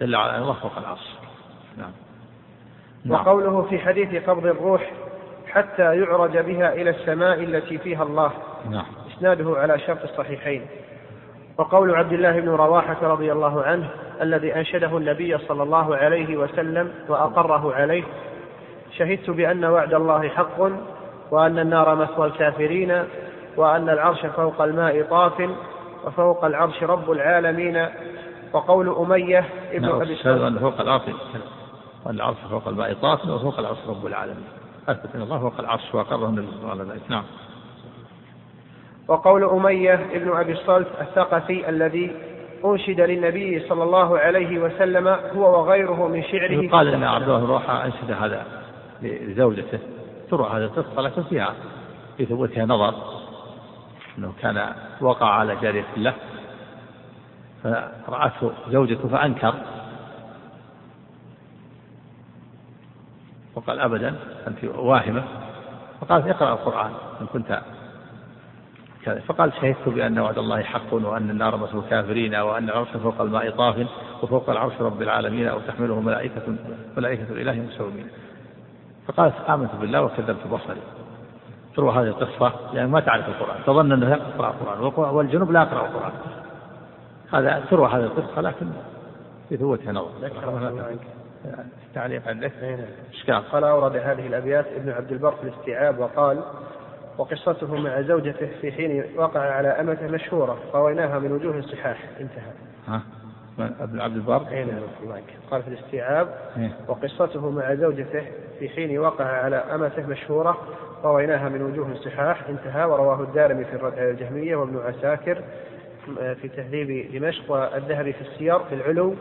دل 0.01 0.15
على 0.15 0.37
الله 0.37 0.53
فوق 0.53 0.77
العرش 0.77 1.15
نعم. 1.77 1.91
نعم. 3.05 3.27
وقوله 3.27 3.61
في 3.61 3.79
حديث 3.79 4.29
قبض 4.29 4.45
الروح 4.45 4.91
حتى 5.47 5.99
يعرج 5.99 6.37
بها 6.37 6.73
إلى 6.73 6.89
السماء 6.89 7.43
التي 7.43 7.77
فيها 7.77 8.03
الله 8.03 8.31
نعم. 8.69 8.85
إسناده 9.17 9.59
على 9.59 9.79
شرط 9.79 10.03
الصحيحين 10.03 10.65
وقول 11.57 11.95
عبد 11.95 12.13
الله 12.13 12.39
بن 12.39 12.49
رواحة 12.49 12.97
رضي 13.01 13.31
الله 13.31 13.63
عنه 13.63 13.89
الذي 14.21 14.55
أنشده 14.55 14.97
النبي 14.97 15.37
صلى 15.37 15.63
الله 15.63 15.95
عليه 15.95 16.37
وسلم 16.37 16.91
وأقره 17.09 17.73
عليه 17.73 18.03
شهدت 18.97 19.29
بأن 19.29 19.65
وعد 19.65 19.93
الله 19.93 20.29
حق 20.29 20.61
وأن 21.31 21.59
النار 21.59 21.95
مثوى 21.95 22.27
الكافرين 22.27 23.03
وأن 23.57 23.89
العرش 23.89 24.25
فوق 24.25 24.61
الماء 24.61 25.03
طاف 25.03 25.49
وفوق 26.05 26.45
العرش 26.45 26.83
رب 26.83 27.11
العالمين 27.11 27.87
وقول 28.53 28.89
أمية 28.89 29.45
ابن 29.71 29.85
نعم، 29.85 30.01
أبي 30.01 30.17
أن 30.25 30.59
فوق 30.59 30.81
العرش 30.81 31.03
العرش 32.09 32.37
فوق 32.49 32.67
الماء 32.67 32.93
طاف 32.93 33.25
وفوق 33.25 33.59
العرش 33.59 33.77
رب 33.87 34.05
العالمين. 34.05 34.43
أثبت 34.89 35.15
أن 35.15 35.21
الله 35.21 35.39
فوق 35.39 35.59
العرش 35.59 35.95
وأقره 35.95 36.25
النبي 36.25 36.47
صلى 36.47 36.59
الله 36.61 36.69
عليه 36.69 36.83
وسلم. 36.83 37.01
نعم. 37.09 37.23
وقول 39.07 39.43
أمية 39.43 39.93
ابن 39.93 40.37
أبي 40.37 40.51
الصلت 40.51 40.87
الثقفي 41.01 41.69
الذي 41.69 42.15
أنشد 42.65 43.01
للنبي 43.01 43.67
صلى 43.69 43.83
الله 43.83 44.19
عليه 44.19 44.59
وسلم 44.59 45.07
هو 45.07 45.59
وغيره 45.59 46.07
من 46.07 46.23
شعره. 46.23 46.69
قال 46.69 46.87
إن 46.87 47.03
عبد 47.03 47.29
الله 47.29 47.45
روحة 47.45 47.85
أنشد 47.85 48.11
هذا 48.11 48.43
لزوجته. 49.01 49.79
تروى 50.29 50.49
هذه 50.49 50.63
القصة 50.63 51.01
لكن 51.01 51.23
فيها 51.23 51.53
في 52.17 52.25
ثبوتها 52.25 52.65
نظر. 52.65 52.93
أنه 54.17 54.33
كان 54.41 54.73
وقع 55.01 55.27
على 55.27 55.55
جارية 55.55 55.85
له 55.97 56.13
فرأته 58.07 58.51
زوجته 58.69 59.07
فأنكر. 59.07 59.53
وقال 63.55 63.79
أبدا 63.79 64.15
أنت 64.47 64.63
واهمة. 64.63 65.23
فقالت 66.01 66.27
اقرأ 66.27 66.53
القرآن 66.53 66.91
إن 67.21 67.27
كنت 67.27 67.61
كذا 69.03 69.19
فقال 69.19 69.53
شهدت 69.61 69.89
بأن 69.89 70.19
وعد 70.19 70.37
الله 70.37 70.63
حق 70.63 70.93
وأن 70.93 71.29
النار 71.29 71.57
مثل 71.57 71.77
الكافرين 71.77 72.35
وأن 72.35 72.69
العرش 72.69 72.89
فوق 72.89 73.21
الماء 73.21 73.49
طاف 73.49 73.87
وفوق 74.23 74.49
العرش 74.49 74.73
رب 74.81 75.01
العالمين 75.01 75.47
أو 75.47 75.59
تحمله 75.59 76.01
ملائكة 76.01 76.55
ملائكة 76.97 77.23
الإله 77.31 77.53
مسومين. 77.53 78.07
فقالت 79.09 79.35
آمنت 79.49 79.75
بالله 79.81 80.01
وكذبت 80.01 80.47
بصري. 80.47 80.81
تروى 81.75 81.91
هذه 81.91 82.07
القصة 82.07 82.53
لأن 82.73 82.89
ما 82.89 82.99
تعرف 82.99 83.27
القرآن. 83.27 83.63
تظن 83.65 83.91
أنه 83.91 84.09
يقرأ 84.09 84.49
القرآن. 84.49 85.15
والجنوب 85.15 85.51
لا 85.51 85.61
يقرأ 85.61 85.87
القرآن. 85.87 86.11
هذا 87.33 87.63
تروى 87.69 87.87
هذه 87.87 88.03
القصة 88.03 88.41
لكن 88.41 88.67
في 89.49 89.57
ثبوتها 89.57 89.91
نظر. 89.91 90.09
تعليق 91.95 92.27
عندك؟ 92.27 92.51
إشكال 93.13 93.49
قال 93.51 93.63
أورد 93.63 93.95
هذه 93.95 94.27
الأبيات 94.27 94.65
ابن 94.75 94.89
عبد 94.89 95.11
البر 95.11 95.31
في 95.31 95.43
الاستيعاب 95.43 95.99
وقال 95.99 96.41
وقصته 97.17 97.75
مع 97.75 98.01
زوجته 98.01 98.49
في 98.61 98.71
حين 98.71 99.03
وقع 99.17 99.39
على 99.39 99.67
أمته 99.67 100.07
مشهورة 100.07 100.57
رويناها 100.73 101.19
من 101.19 101.31
وجوه 101.31 101.57
الصحاح 101.57 102.09
انتهى. 102.19 102.51
ها؟ 102.87 103.01
ابن 103.61 104.01
عبد 104.01 104.15
البر 104.15 104.41
اي 104.51 104.63
نعم 104.63 104.79
قال 105.51 105.63
في 105.63 105.67
الاستيعاب 105.67 106.27
إيه؟ 106.57 106.71
وقصته 106.87 107.49
مع 107.49 107.75
زوجته 107.75 108.23
في 108.59 108.69
حين 108.69 108.99
وقع 108.99 109.25
على 109.25 109.55
أمته 109.55 110.07
مشهورة 110.07 110.57
رويناها 111.03 111.49
من 111.49 111.61
وجوه 111.61 111.91
الصحاح 111.91 112.49
انتهى 112.49 112.85
ورواه 112.85 113.21
الدارمي 113.21 113.65
في 113.65 113.73
الرد 113.75 113.93
على 113.93 114.11
الجهمية 114.11 114.55
وابن 114.55 114.77
عساكر 114.77 115.43
في 116.15 116.47
تهذيب 116.47 117.11
دمشق 117.13 117.51
والذهبي 117.51 118.13
في 118.13 118.21
السير 118.21 118.59
في 118.59 118.75
العلو 118.75 119.15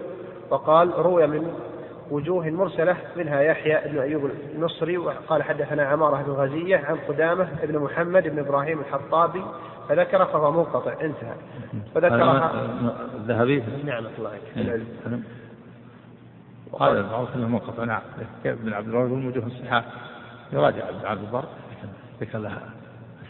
وقال 0.51 0.93
روي 0.99 1.27
من 1.27 1.53
وجوه 2.11 2.51
مرسلة 2.51 2.97
منها 3.17 3.41
يحيى 3.41 3.81
بن 3.93 3.99
أيوب 3.99 4.31
المصري 4.55 4.99
وقال 4.99 5.43
حدثنا 5.43 5.83
عمارة 5.83 6.23
بن 6.23 6.33
غزية 6.33 6.77
عن 6.77 6.97
قدامة 7.09 7.49
بن 7.63 7.79
محمد 7.79 8.29
بن 8.29 8.39
إبراهيم 8.39 8.81
الحطابي 8.81 9.43
فذكر 9.89 10.25
فهو 10.25 10.53
منقطع 10.53 10.93
انتهى. 10.93 11.35
فذكرها 11.95 12.53
الذهبي 13.15 13.63
نعمة 13.85 14.11
الله 14.19 14.31
عليك 14.31 14.83
هذا 16.81 17.03
معروف 17.03 17.37
انه 17.37 17.49
منقطع. 17.49 17.85
نعم. 17.85 18.01
كيف 18.43 18.63
بن 18.63 18.73
عبد 18.73 18.89
الوهاب 18.89 19.11
من 19.11 19.27
وجوه 19.27 19.47
الصحاح؟ 19.47 19.85
يراجع 20.53 20.89
ابن 20.89 21.07
عبد 21.07 21.21
البر. 21.21 21.45
ذكر 22.21 22.39
لها 22.39 22.61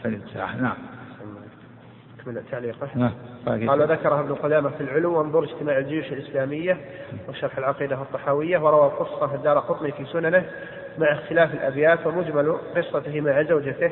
سند 0.03 0.21
الصحاح. 0.25 0.55
نعم. 0.55 0.77
من 2.25 2.43
تعليقه 2.51 2.89
نعم. 2.95 3.11
قال 3.45 3.91
ذكرها 3.91 4.19
ابن 4.19 4.35
قدامة 4.35 4.69
في 4.69 4.81
العلو 4.81 5.17
وانظر 5.17 5.43
اجتماع 5.43 5.77
الجيوش 5.77 6.05
الإسلامية 6.05 6.77
وشرح 7.29 7.57
العقيدة 7.57 7.95
الطحاوية 7.95 8.57
وروى 8.57 8.91
في 9.29 9.35
الدار 9.35 9.59
قطني 9.59 9.91
في 9.91 10.05
سننه 10.05 10.45
مع 10.97 11.13
اختلاف 11.13 11.53
الأبيات 11.53 12.07
ومجمل 12.07 12.57
قصته 12.75 13.21
مع 13.21 13.43
زوجته 13.43 13.91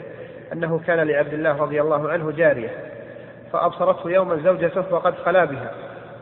أنه 0.54 0.82
كان 0.88 1.08
لعبد 1.08 1.34
الله 1.34 1.62
رضي 1.62 1.82
الله 1.82 2.10
عنه 2.10 2.32
جارية 2.32 2.70
فأبصرته 3.54 4.10
يوما 4.10 4.36
زوجته 4.36 4.84
وقد 4.91 5.16
خلا 5.26 5.45
بها 5.45 5.72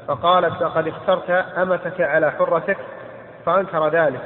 فقالت 0.07 0.61
لقد 0.61 0.87
اخترت 0.87 1.29
أمتك 1.57 2.01
على 2.01 2.31
حرتك 2.31 2.77
فأنكر 3.45 3.87
ذلك. 3.87 4.21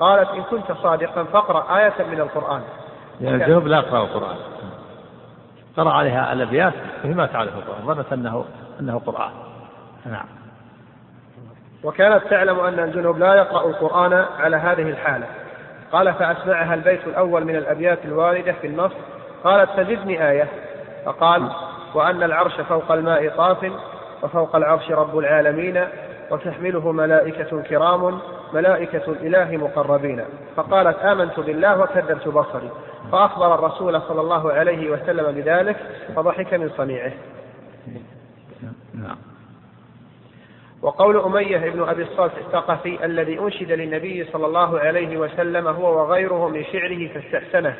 قالت 0.00 0.30
إن 0.30 0.42
كنت 0.42 0.72
صادقا 0.72 1.24
فاقرأ 1.24 1.78
آية 1.78 2.06
من 2.10 2.20
القرآن. 2.20 2.62
يعني 3.20 3.44
الجنوب 3.44 3.66
لا 3.66 3.76
يقرأ 3.76 4.04
القرآن. 4.04 4.36
قرأ 5.76 5.90
عليها 5.90 6.32
الأبيات 6.32 6.72
وهي 7.04 7.14
ما 7.14 7.26
تعرف 7.26 7.56
القرآن 7.56 7.94
ظنت 7.94 8.12
أنه 8.12 8.44
أنه 8.80 8.98
قرآن. 9.06 9.30
نعم. 10.06 10.26
وكانت 11.84 12.22
تعلم 12.30 12.60
أن 12.60 12.78
الجنوب 12.78 13.18
لا 13.18 13.34
يقرأ 13.34 13.66
القرآن 13.66 14.24
على 14.38 14.56
هذه 14.56 14.90
الحالة. 14.90 15.26
قال 15.92 16.14
فأسمعها 16.14 16.74
البيت 16.74 17.06
الأول 17.06 17.44
من 17.44 17.56
الأبيات 17.56 17.98
الواردة 18.04 18.52
في 18.52 18.66
النص 18.66 18.92
قالت 19.46 19.70
فزدني 19.70 20.30
آية 20.30 20.48
فقال 21.04 21.50
وأن 21.94 22.22
العرش 22.22 22.60
فوق 22.60 22.92
الماء 22.92 23.28
طاف 23.28 23.72
وفوق 24.22 24.56
العرش 24.56 24.90
رب 24.90 25.18
العالمين 25.18 25.84
وتحمله 26.30 26.92
ملائكة 26.92 27.62
كرام 27.62 28.18
ملائكة 28.52 29.02
الإله 29.12 29.56
مقربين 29.56 30.24
فقالت 30.56 30.98
آمنت 30.98 31.40
بالله 31.40 31.80
وكذبت 31.80 32.28
بصري 32.28 32.70
فأخبر 33.12 33.54
الرسول 33.54 34.02
صلى 34.02 34.20
الله 34.20 34.52
عليه 34.52 34.90
وسلم 34.90 35.32
بذلك 35.32 35.76
فضحك 36.16 36.54
من 36.54 36.70
صنيعه. 36.76 37.12
نعم. 38.94 39.16
وقول 40.82 41.16
أمية 41.16 41.70
بن 41.70 41.88
أبي 41.88 42.02
الصالح 42.02 42.34
الثقفي 42.36 43.04
الذي 43.04 43.38
أنشد 43.38 43.72
للنبي 43.72 44.24
صلى 44.32 44.46
الله 44.46 44.80
عليه 44.80 45.16
وسلم 45.16 45.68
هو 45.68 46.02
وغيره 46.02 46.48
من 46.48 46.64
شعره 46.64 47.08
فاستحسنه. 47.08 47.74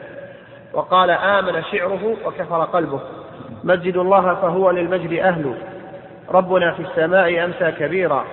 وقال 0.77 1.11
آمن 1.11 1.62
شعره 1.62 2.16
وكفر 2.27 2.64
قلبه. 2.64 3.01
مجد 3.64 3.97
الله 3.97 4.35
فهو 4.35 4.70
للمجد 4.70 5.12
أهل. 5.12 5.55
ربنا 6.31 6.72
في 6.72 6.83
السماء 6.83 7.45
أمسى 7.45 7.72
كبيرا. 7.72 8.24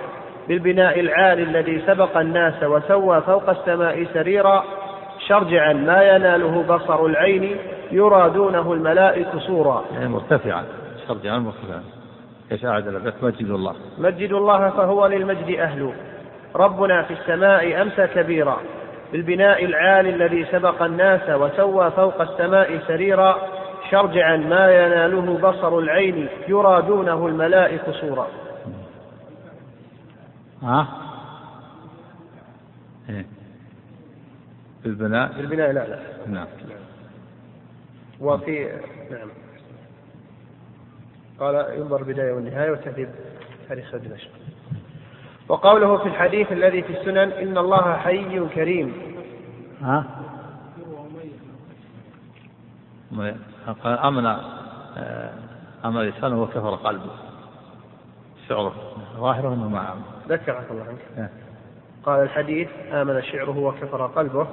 بالبناء 0.48 1.00
العالي 1.00 1.42
الذي 1.42 1.82
سبق 1.86 2.16
الناس 2.16 2.62
وسوى 2.62 3.20
فوق 3.20 3.50
السماء 3.50 4.06
سريرا. 4.14 4.64
شرجعا 5.28 5.72
ما 5.72 6.02
يناله 6.02 6.62
بصر 6.62 7.06
العين 7.06 7.56
يرى 7.90 8.30
دونه 8.30 8.72
الملائك 8.72 9.28
صورا 9.38 9.84
يعني 9.92 10.08
مرتفعا. 10.08 10.64
شرجعا 11.08 11.38
مرتفعا. 11.38 11.82
أعد 12.64 12.88
لك؟ 12.88 13.14
مجد 13.22 13.50
الله. 13.50 13.74
مجد 13.98 14.32
الله 14.32 14.70
فهو 14.70 15.06
للمجد 15.06 15.58
أهل. 15.58 15.92
ربنا 16.56 17.02
في 17.02 17.14
السماء 17.14 17.82
أمسى 17.82 18.06
كبيرا. 18.06 18.56
بالبناء 19.14 19.64
العالي 19.64 20.10
الذي 20.10 20.46
سبق 20.52 20.82
الناس 20.82 21.30
وسوى 21.30 21.90
فوق 21.90 22.20
السماء 22.20 22.78
سريرا 22.86 23.48
شرجعا 23.90 24.36
ما 24.36 24.70
يناله 24.70 25.38
بصر 25.38 25.78
العين 25.78 26.28
يرى 26.48 26.82
دونه 26.82 27.26
الملائك 27.26 27.90
صورا 27.90 28.28
ها؟ 30.62 30.88
إيه؟ 33.08 33.26
بالبناء 34.84 35.32
بالبناء 35.32 35.72
لا 35.72 35.86
لا. 35.88 35.98
نعم. 36.26 36.46
وفي 38.20 38.68
نعم. 39.10 39.28
قال 41.40 41.78
ينظر 41.78 42.00
البداية 42.00 42.32
والنهاية 42.32 42.70
وتهذيب 42.70 43.08
تاريخ 43.68 43.96
دمشق 43.96 44.30
وقوله 45.48 45.96
في 45.96 46.08
الحديث 46.08 46.52
الذي 46.52 46.82
في 46.82 47.00
السنن 47.00 47.32
إن 47.32 47.58
الله 47.58 47.96
حي 47.96 48.40
كريم. 48.54 48.92
ها؟ 49.82 50.04
قال 53.84 53.98
أمن 53.98 54.26
آه، 54.26 55.30
أمن 55.84 56.00
لسانه 56.00 56.42
وكفر 56.42 56.74
قلبه. 56.74 57.10
شعره. 58.48 58.74
ظاهره 59.16 59.48
أنه 59.48 59.68
ما 59.68 59.94
ذكرك 60.28 60.66
الله 60.70 60.84
عنك. 60.84 61.30
قال 62.06 62.22
الحديث 62.22 62.68
آمن 62.92 63.22
شعره 63.22 63.58
وكفر 63.58 64.06
قلبه. 64.06 64.46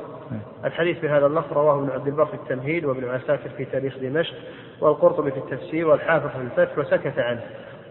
الحديث 0.65 1.01
بهذا 1.01 1.25
اللفظ 1.25 1.53
رواه 1.53 1.79
ابن 1.79 1.89
عبد 1.89 2.07
البر 2.07 2.25
في 2.25 2.33
التمهيد 2.33 2.85
وابن 2.85 3.09
عساكر 3.09 3.49
في 3.49 3.65
تاريخ 3.65 3.97
دمشق 3.97 4.35
والقرطبي 4.81 5.31
في 5.31 5.37
التفسير 5.37 5.87
والحافظ 5.87 6.27
في 6.27 6.37
الفتح 6.37 6.77
وسكت 6.77 7.19
عنه. 7.19 7.41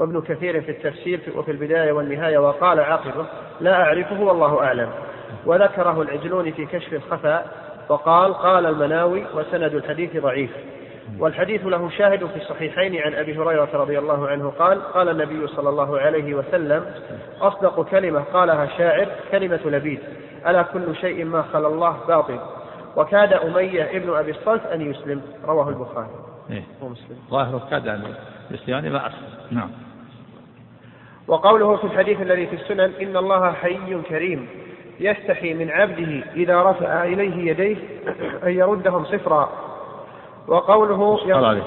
وابن 0.01 0.21
كثير 0.21 0.61
في 0.61 0.71
التفسير 0.71 1.21
وفي 1.37 1.51
البداية 1.51 1.93
والنهاية 1.93 2.39
وقال 2.39 2.81
عاقبه 2.81 3.27
لا 3.61 3.83
أعرفه 3.83 4.21
والله 4.21 4.65
أعلم. 4.65 4.89
وذكره 5.47 6.03
العجلون 6.03 6.53
في 6.53 6.67
كشف 6.67 6.93
الخفاء 6.93 7.47
وقال 7.89 8.35
قال 8.35 8.67
المناوي 8.67 9.25
وسند 9.35 9.75
الحديث 9.75 10.17
ضعيف. 10.17 10.51
والحديث 11.19 11.67
له 11.67 11.91
شاهد 11.91 12.27
في 12.27 12.37
الصحيحين 12.37 12.97
عن 13.03 13.15
أبي 13.15 13.39
هريرة 13.39 13.69
رضي 13.75 13.99
الله 13.99 14.29
عنه 14.29 14.53
قال 14.59 14.83
قال 14.83 15.09
النبي 15.09 15.47
صلى 15.47 15.69
الله 15.69 16.01
عليه 16.01 16.35
وسلم 16.35 16.85
أصدق 17.41 17.83
كلمة 17.83 18.21
قالها 18.21 18.67
شاعر 18.67 19.09
كلمة 19.31 19.61
لبيد. 19.65 20.01
ألا 20.47 20.63
كل 20.63 20.97
شيء 20.97 21.25
ما 21.25 21.43
خلا 21.43 21.69
الله 21.69 21.97
باطل. 22.09 22.39
وكاد 22.97 23.33
أمية 23.33 23.97
ابن 23.97 24.17
أبي 24.17 24.31
الصلت 24.31 24.67
أن 24.67 24.91
يسلم. 24.91 25.23
رواه 25.45 25.69
البخاري. 25.69 26.11
إيه؟ 26.51 26.63
ومسلم 26.83 27.17
ظاهره 27.31 27.67
كاد 27.71 27.89
أن 27.89 28.03
يسلم. 28.51 28.75
يعني 28.75 28.91
ما 28.91 29.07
اسلم 29.07 29.29
نعم. 29.51 29.71
وقوله 31.31 31.77
في 31.77 31.85
الحديث 31.85 32.21
الذي 32.21 32.47
في 32.47 32.57
السنن 32.57 32.93
إن 33.01 33.17
الله 33.17 33.53
حي 33.53 34.03
كريم 34.09 34.49
يستحي 35.01 35.55
من 35.55 35.71
عبده 35.71 36.25
إذا 36.37 36.63
رفع 36.63 37.05
إليه 37.05 37.51
يديه 37.51 37.77
أن 38.43 38.51
يردهم 38.51 39.05
صفرا. 39.05 39.53
وقوله 40.49 41.17
قال 41.17 41.45
عليه 41.45 41.63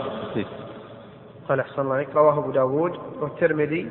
قال 1.50 1.60
أحسن 1.60 1.82
الله 1.82 1.96
عليك. 1.96 2.16
رواه 2.16 2.40
أبو 2.40 2.52
داود 2.52 3.00
والترمذي 3.22 3.90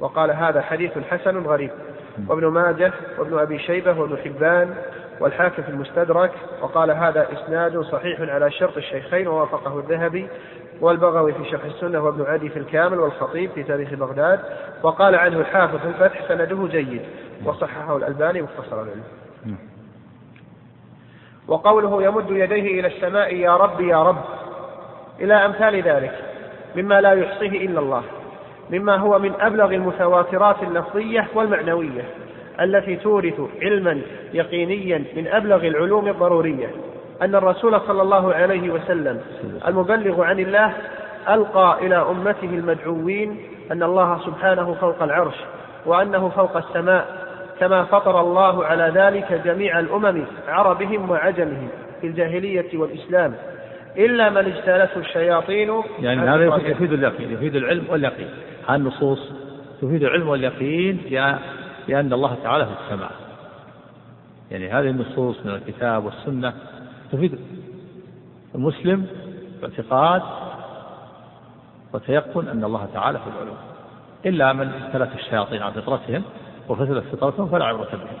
وقال 0.00 0.30
هذا 0.30 0.62
حديث 0.62 0.98
حسن 1.10 1.46
غريب. 1.46 1.70
وابن 2.28 2.46
ماجه 2.46 2.92
وابن 3.18 3.38
أبي 3.38 3.58
شيبة 3.58 4.00
وابن 4.00 4.16
حبان 4.24 4.74
والحاكم 5.20 5.62
في 5.62 5.68
المستدرك 5.68 6.32
وقال 6.62 6.90
هذا 6.90 7.28
إسناد 7.32 7.80
صحيح 7.80 8.20
على 8.20 8.50
شرط 8.50 8.76
الشيخين 8.76 9.28
ووافقه 9.28 9.78
الذهبي. 9.78 10.26
والبغوي 10.80 11.32
في 11.32 11.50
شرح 11.50 11.64
السنة 11.64 12.00
وابن 12.00 12.24
عدي 12.24 12.48
في 12.48 12.58
الكامل 12.58 12.98
والخطيب 12.98 13.50
في 13.50 13.62
تاريخ 13.62 13.94
بغداد 13.94 14.40
وقال 14.82 15.14
عنه 15.14 15.40
الحافظ 15.40 15.76
في 15.76 15.86
الفتح 15.86 16.28
سنده 16.28 16.66
جيد 16.66 17.02
وصححه 17.44 17.96
الألباني 17.96 18.42
مختصر 18.42 18.82
العلم 18.82 19.02
وقوله 21.48 22.02
يمد 22.02 22.30
يديه 22.30 22.80
إلى 22.80 22.86
السماء 22.86 23.34
يا 23.34 23.56
رب 23.56 23.80
يا 23.80 24.02
رب 24.02 24.24
إلى 25.20 25.34
أمثال 25.34 25.82
ذلك 25.82 26.18
مما 26.76 27.00
لا 27.00 27.12
يحصيه 27.12 27.66
إلا 27.66 27.80
الله 27.80 28.02
مما 28.70 28.96
هو 28.96 29.18
من 29.18 29.32
أبلغ 29.40 29.74
المتواترات 29.74 30.62
اللفظية 30.62 31.28
والمعنوية 31.34 32.04
التي 32.60 32.96
تورث 32.96 33.40
علما 33.62 34.00
يقينيا 34.32 35.04
من 35.16 35.26
أبلغ 35.26 35.66
العلوم 35.66 36.08
الضرورية. 36.08 36.70
أن 37.22 37.34
الرسول 37.34 37.80
صلى 37.80 38.02
الله 38.02 38.34
عليه 38.34 38.70
وسلم 38.70 39.20
المبلغ 39.66 40.22
عن 40.22 40.38
الله 40.38 40.72
ألقى 41.28 41.78
إلى 41.86 41.96
أمته 41.96 42.44
المدعوين 42.44 43.38
أن 43.72 43.82
الله 43.82 44.20
سبحانه 44.26 44.74
فوق 44.74 45.02
العرش 45.02 45.34
وأنه 45.86 46.28
فوق 46.28 46.56
السماء 46.56 47.24
كما 47.60 47.84
فطر 47.84 48.20
الله 48.20 48.64
على 48.64 48.92
ذلك 48.94 49.40
جميع 49.44 49.80
الأمم 49.80 50.24
عربهم 50.48 51.10
وعجمهم 51.10 51.68
في 52.00 52.06
الجاهلية 52.06 52.78
والإسلام. 52.78 53.34
إلا 53.96 54.30
من 54.30 54.36
اجتالته 54.36 54.98
الشياطين 54.98 55.82
يعني 56.00 56.20
هذا 56.20 56.44
يفيد 56.44 56.92
اليقين 56.92 57.32
يفيد 57.32 57.56
العلم 57.56 57.84
واليقين. 57.88 58.28
هذه 58.68 58.76
النصوص 58.76 59.32
تفيد 59.82 60.02
العلم 60.02 60.28
واليقين 60.28 61.00
بأن 61.88 62.12
الله 62.12 62.36
تعالى 62.42 62.66
في 62.66 62.72
السماء. 62.84 63.10
يعني 64.50 64.70
هذه 64.70 64.90
النصوص 64.90 65.46
من 65.46 65.54
الكتاب 65.54 66.04
والسنة 66.04 66.52
تفيد 67.14 67.38
المسلم 68.54 69.06
باعتقاد 69.62 70.22
وتيقن 71.92 72.48
أن 72.48 72.64
الله 72.64 72.88
تعالى 72.94 73.18
في 73.18 73.26
العلوم 73.26 73.56
إلا 74.26 74.52
من 74.52 74.68
اجتلته 74.68 75.14
الشياطين 75.14 75.62
عن 75.62 75.72
فطرتهم 75.72 76.22
وفسدت 76.68 77.04
فطرتهم 77.04 77.48
فلا 77.48 77.64
عبرة 77.64 77.90
بهم. 77.92 78.18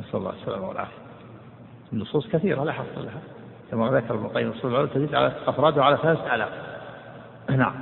نسأل 0.00 0.20
الله 0.20 0.30
السلامة 0.30 0.68
والعافية. 0.68 1.02
النصوص 1.92 2.28
كثيرة 2.28 2.64
لا 2.64 2.72
حصر 2.72 3.00
لها. 3.00 3.20
كما 3.70 3.90
ذكر 3.90 4.14
ابن 4.14 4.24
القيم 4.24 4.48
نصوص 4.48 4.64
العلم 4.64 4.86
تزيد 4.86 5.14
على 5.14 5.32
أفرادها 5.46 5.84
على 5.84 5.96
ثلاثة 5.96 6.34
آلاف. 6.34 6.48
نعم. 7.62 7.74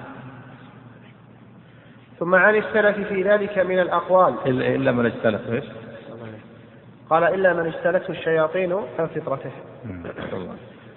ثم 2.19 2.35
عن 2.35 2.57
السلف 2.57 3.09
في 3.09 3.23
ذلك 3.23 3.59
من 3.59 3.79
الأقوال. 3.79 4.35
إلا 4.47 4.93
من 4.93 5.07
اجتلت 5.07 5.51
إيش؟ 5.51 5.65
قال 7.11 7.25
إلا 7.25 7.53
من 7.53 7.67
اجتلته 7.67 8.11
الشياطين 8.11 8.73
عن 8.99 9.07
فطرته. 9.07 9.51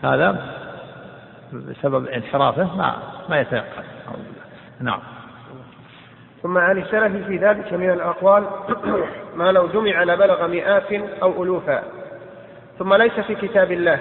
هذا 0.04 0.56
بسبب 1.54 2.08
انحرافه 2.08 2.78
ما 2.78 2.96
ما 3.30 3.40
يتيقن. 3.40 3.84
نعم. 4.82 5.00
ثم 6.44 6.58
عن 6.58 6.78
السلف 6.78 7.28
في 7.28 7.38
ذلك 7.38 7.74
من 7.74 7.90
الأقوال 7.90 8.44
ما 9.40 9.52
لو 9.52 9.68
جمع 9.68 10.04
لبلغ 10.04 10.48
مئات 10.48 10.94
أو 11.22 11.44
ألوفا 11.44 11.84
ثم 12.80 12.94
ليس 12.94 13.20
في 13.20 13.36
كتاب 13.36 13.72
الله 13.72 14.00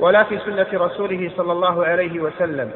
ولا 0.00 0.24
في 0.24 0.38
سنة 0.38 0.66
رسوله 0.72 1.30
صلى 1.36 1.52
الله 1.52 1.84
عليه 1.84 2.20
وسلم 2.20 2.70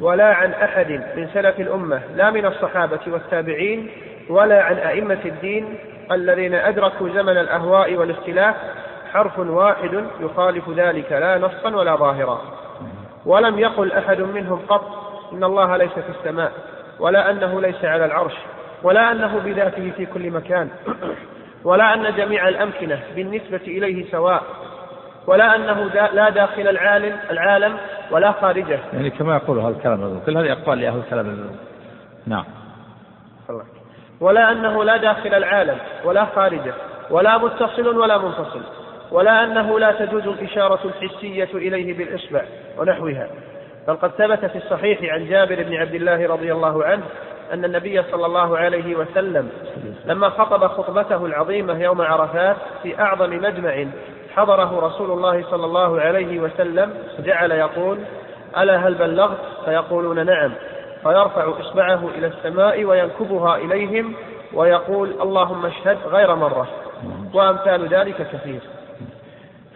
ولا 0.00 0.34
عن 0.34 0.52
أحد 0.52 0.90
من 1.16 1.28
سلف 1.34 1.60
الأمة 1.60 2.00
لا 2.16 2.30
من 2.30 2.46
الصحابة 2.46 3.00
والتابعين 3.06 3.90
ولا 4.28 4.62
عن 4.62 4.74
أئمة 4.74 5.18
الدين 5.24 5.78
الذين 6.12 6.54
أدركوا 6.54 7.08
زمن 7.08 7.38
الأهواء 7.38 7.96
والاختلاف 7.96 8.56
حرف 9.12 9.38
واحد 9.38 10.04
يخالف 10.20 10.70
ذلك 10.70 11.12
لا 11.12 11.38
نصا 11.38 11.76
ولا 11.76 11.96
ظاهرا. 11.96 12.40
ولم 13.26 13.58
يقل 13.58 13.92
أحد 13.92 14.20
منهم 14.20 14.60
قط 14.68 14.84
إن 15.32 15.44
الله 15.44 15.76
ليس 15.76 15.92
في 15.92 16.10
السماء 16.18 16.52
ولا 16.98 17.30
أنه 17.30 17.60
ليس 17.60 17.84
على 17.84 18.04
العرش 18.04 18.34
ولا 18.82 19.12
أنه 19.12 19.38
بذاته 19.38 19.92
في 19.96 20.06
كل 20.06 20.30
مكان 20.30 20.68
ولا 21.64 21.94
أن 21.94 22.14
جميع 22.16 22.48
الأمكنة 22.48 23.00
بالنسبة 23.16 23.60
إليه 23.66 24.10
سواء 24.10 24.42
ولا 25.26 25.56
أنه 25.56 25.88
دا 25.94 26.08
لا 26.12 26.30
داخل 26.30 26.68
العالم 26.68 27.16
العالم 27.30 27.76
ولا 28.10 28.32
خارجه. 28.32 28.78
يعني 28.92 29.10
كما 29.10 29.36
يقول 29.36 29.58
هذا 29.58 29.68
الكلام 29.68 30.20
كل 30.26 30.36
هذه 30.36 30.52
أقوال 30.52 30.78
لأهل 30.78 30.98
الكلام. 30.98 31.50
نعم. 32.26 32.44
ولا 34.20 34.52
أنه 34.52 34.84
لا 34.84 34.96
داخل 34.96 35.34
العالم 35.34 35.78
ولا 36.04 36.24
خارجه 36.24 36.74
ولا 37.10 37.38
متصل 37.38 37.98
ولا 37.98 38.18
منفصل 38.18 38.60
ولا 39.10 39.44
أنه 39.44 39.78
لا 39.78 39.92
تجوز 39.92 40.26
الإشارة 40.26 40.80
الحسية 40.84 41.48
إليه 41.54 41.98
بالإصبع 41.98 42.42
ونحوها. 42.78 43.28
بل 43.88 43.96
قد 43.96 44.10
ثبت 44.10 44.44
في 44.44 44.58
الصحيح 44.58 45.14
عن 45.14 45.28
جابر 45.28 45.62
بن 45.62 45.74
عبد 45.74 45.94
الله 45.94 46.28
رضي 46.28 46.52
الله 46.52 46.84
عنه 46.84 47.02
أن 47.52 47.64
النبي 47.64 48.02
صلى 48.02 48.26
الله 48.26 48.58
عليه 48.58 48.96
وسلم 48.96 49.50
لما 50.06 50.28
خطب 50.28 50.66
خطبته 50.66 51.26
العظيمة 51.26 51.82
يوم 51.82 52.00
عرفات 52.00 52.56
في 52.82 53.00
أعظم 53.00 53.30
مجمع 53.30 53.86
حضره 54.36 54.86
رسول 54.86 55.10
الله 55.10 55.44
صلى 55.50 55.66
الله 55.66 56.00
عليه 56.00 56.40
وسلم 56.40 56.94
جعل 57.18 57.52
يقول 57.52 57.98
ألا 58.58 58.76
هل 58.76 58.94
بلغت؟ 58.94 59.38
فيقولون 59.64 60.26
نعم. 60.26 60.52
فيرفع 61.02 61.52
إصبعه 61.60 62.08
إلى 62.18 62.26
السماء 62.26 62.84
وينكبها 62.84 63.56
إليهم 63.56 64.14
ويقول 64.52 65.10
اللهم 65.20 65.66
اشهد 65.66 65.98
غير 66.06 66.34
مرة 66.34 66.68
وأمثال 67.34 67.88
ذلك 67.88 68.26
كثير. 68.32 68.60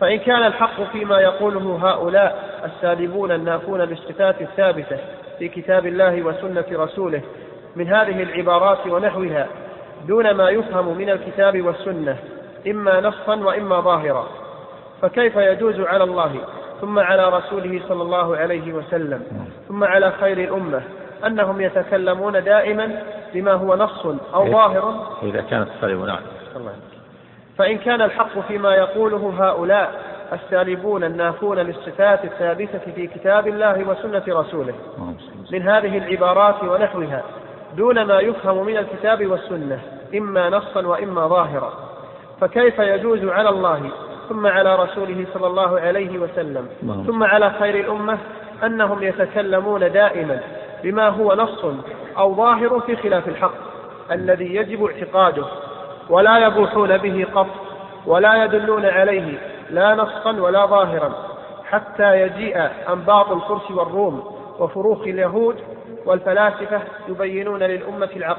فإن 0.00 0.18
كان 0.18 0.46
الحق 0.46 0.82
فيما 0.92 1.20
يقوله 1.20 1.78
هؤلاء 1.82 2.60
السالبون 2.64 3.32
النافون 3.32 3.80
للصفات 3.80 4.40
الثابتة 4.40 4.98
في 5.38 5.48
كتاب 5.48 5.86
الله 5.86 6.22
وسنة 6.22 6.64
رسوله 6.72 7.20
من 7.76 7.88
هذه 7.88 8.22
العبارات 8.22 8.86
ونحوها 8.86 9.46
دون 10.08 10.30
ما 10.30 10.50
يفهم 10.50 10.98
من 10.98 11.10
الكتاب 11.10 11.62
والسنة 11.62 12.16
إما 12.66 13.00
نصا 13.00 13.36
وإما 13.36 13.80
ظاهرا. 13.80 14.28
فكيف 15.02 15.36
يجوز 15.36 15.80
على 15.80 16.04
الله 16.04 16.36
ثم 16.80 16.98
على 16.98 17.28
رسوله 17.28 17.80
صلى 17.88 18.02
الله 18.02 18.36
عليه 18.36 18.72
وسلم 18.72 19.22
ثم 19.68 19.84
على 19.84 20.12
خير 20.20 20.38
الأمة 20.38 20.82
أنهم 21.26 21.60
يتكلمون 21.60 22.44
دائما 22.44 23.02
بما 23.34 23.52
هو 23.52 23.74
نص 23.76 24.06
أو 24.34 24.52
ظاهر. 24.52 25.06
إذا 25.22 25.40
كانت 25.40 25.68
تسلم 25.68 26.06
نعم. 26.06 26.20
فإن 27.58 27.78
كان 27.78 28.02
الحق 28.02 28.38
فيما 28.48 28.74
يقوله 28.74 29.34
هؤلاء 29.38 30.14
السالبون 30.32 31.04
النافون 31.04 31.58
للصفات 31.58 32.24
الثابتة 32.24 32.92
في 32.94 33.06
كتاب 33.06 33.48
الله 33.48 33.88
وسنة 33.88 34.22
رسوله 34.28 34.74
من 35.52 35.68
هذه 35.68 35.98
العبارات 35.98 36.62
ونحوها 36.62 37.22
دون 37.76 38.02
ما 38.02 38.20
يفهم 38.20 38.66
من 38.66 38.76
الكتاب 38.76 39.26
والسنة 39.26 39.78
إما 40.14 40.50
نصا 40.50 40.86
وإما 40.86 41.26
ظاهرا. 41.26 41.72
فكيف 42.40 42.78
يجوز 42.78 43.24
على 43.24 43.48
الله 43.48 43.90
ثم 44.28 44.46
على 44.46 44.76
رسوله 44.76 45.26
صلى 45.34 45.46
الله 45.46 45.80
عليه 45.80 46.18
وسلم 46.18 46.68
ثم 47.06 47.24
على 47.24 47.50
خير 47.50 47.80
الأمة 47.80 48.18
أنهم 48.64 49.02
يتكلمون 49.02 49.92
دائما 49.92 50.40
بما 50.84 51.08
هو 51.08 51.34
نص 51.34 51.64
أو 52.18 52.34
ظاهر 52.34 52.80
في 52.80 52.96
خلاف 52.96 53.28
الحق 53.28 53.54
الذي 54.12 54.54
يجب 54.54 54.84
اعتقاده 54.84 55.44
ولا 56.10 56.38
يبوحون 56.38 56.96
به 56.98 57.26
قط 57.34 57.46
ولا 58.06 58.44
يدلون 58.44 58.84
عليه 58.86 59.38
لا 59.70 59.94
نصا 59.94 60.30
ولا 60.30 60.66
ظاهرا 60.66 61.12
حتى 61.70 62.20
يجيء 62.22 62.68
أنباط 62.92 63.30
الفرس 63.32 63.70
والروم 63.70 64.34
وفروخ 64.58 65.00
اليهود 65.00 65.56
والفلاسفة 66.06 66.80
يبينون 67.08 67.62
للأمة 67.62 68.08
العقيدة 68.16 68.34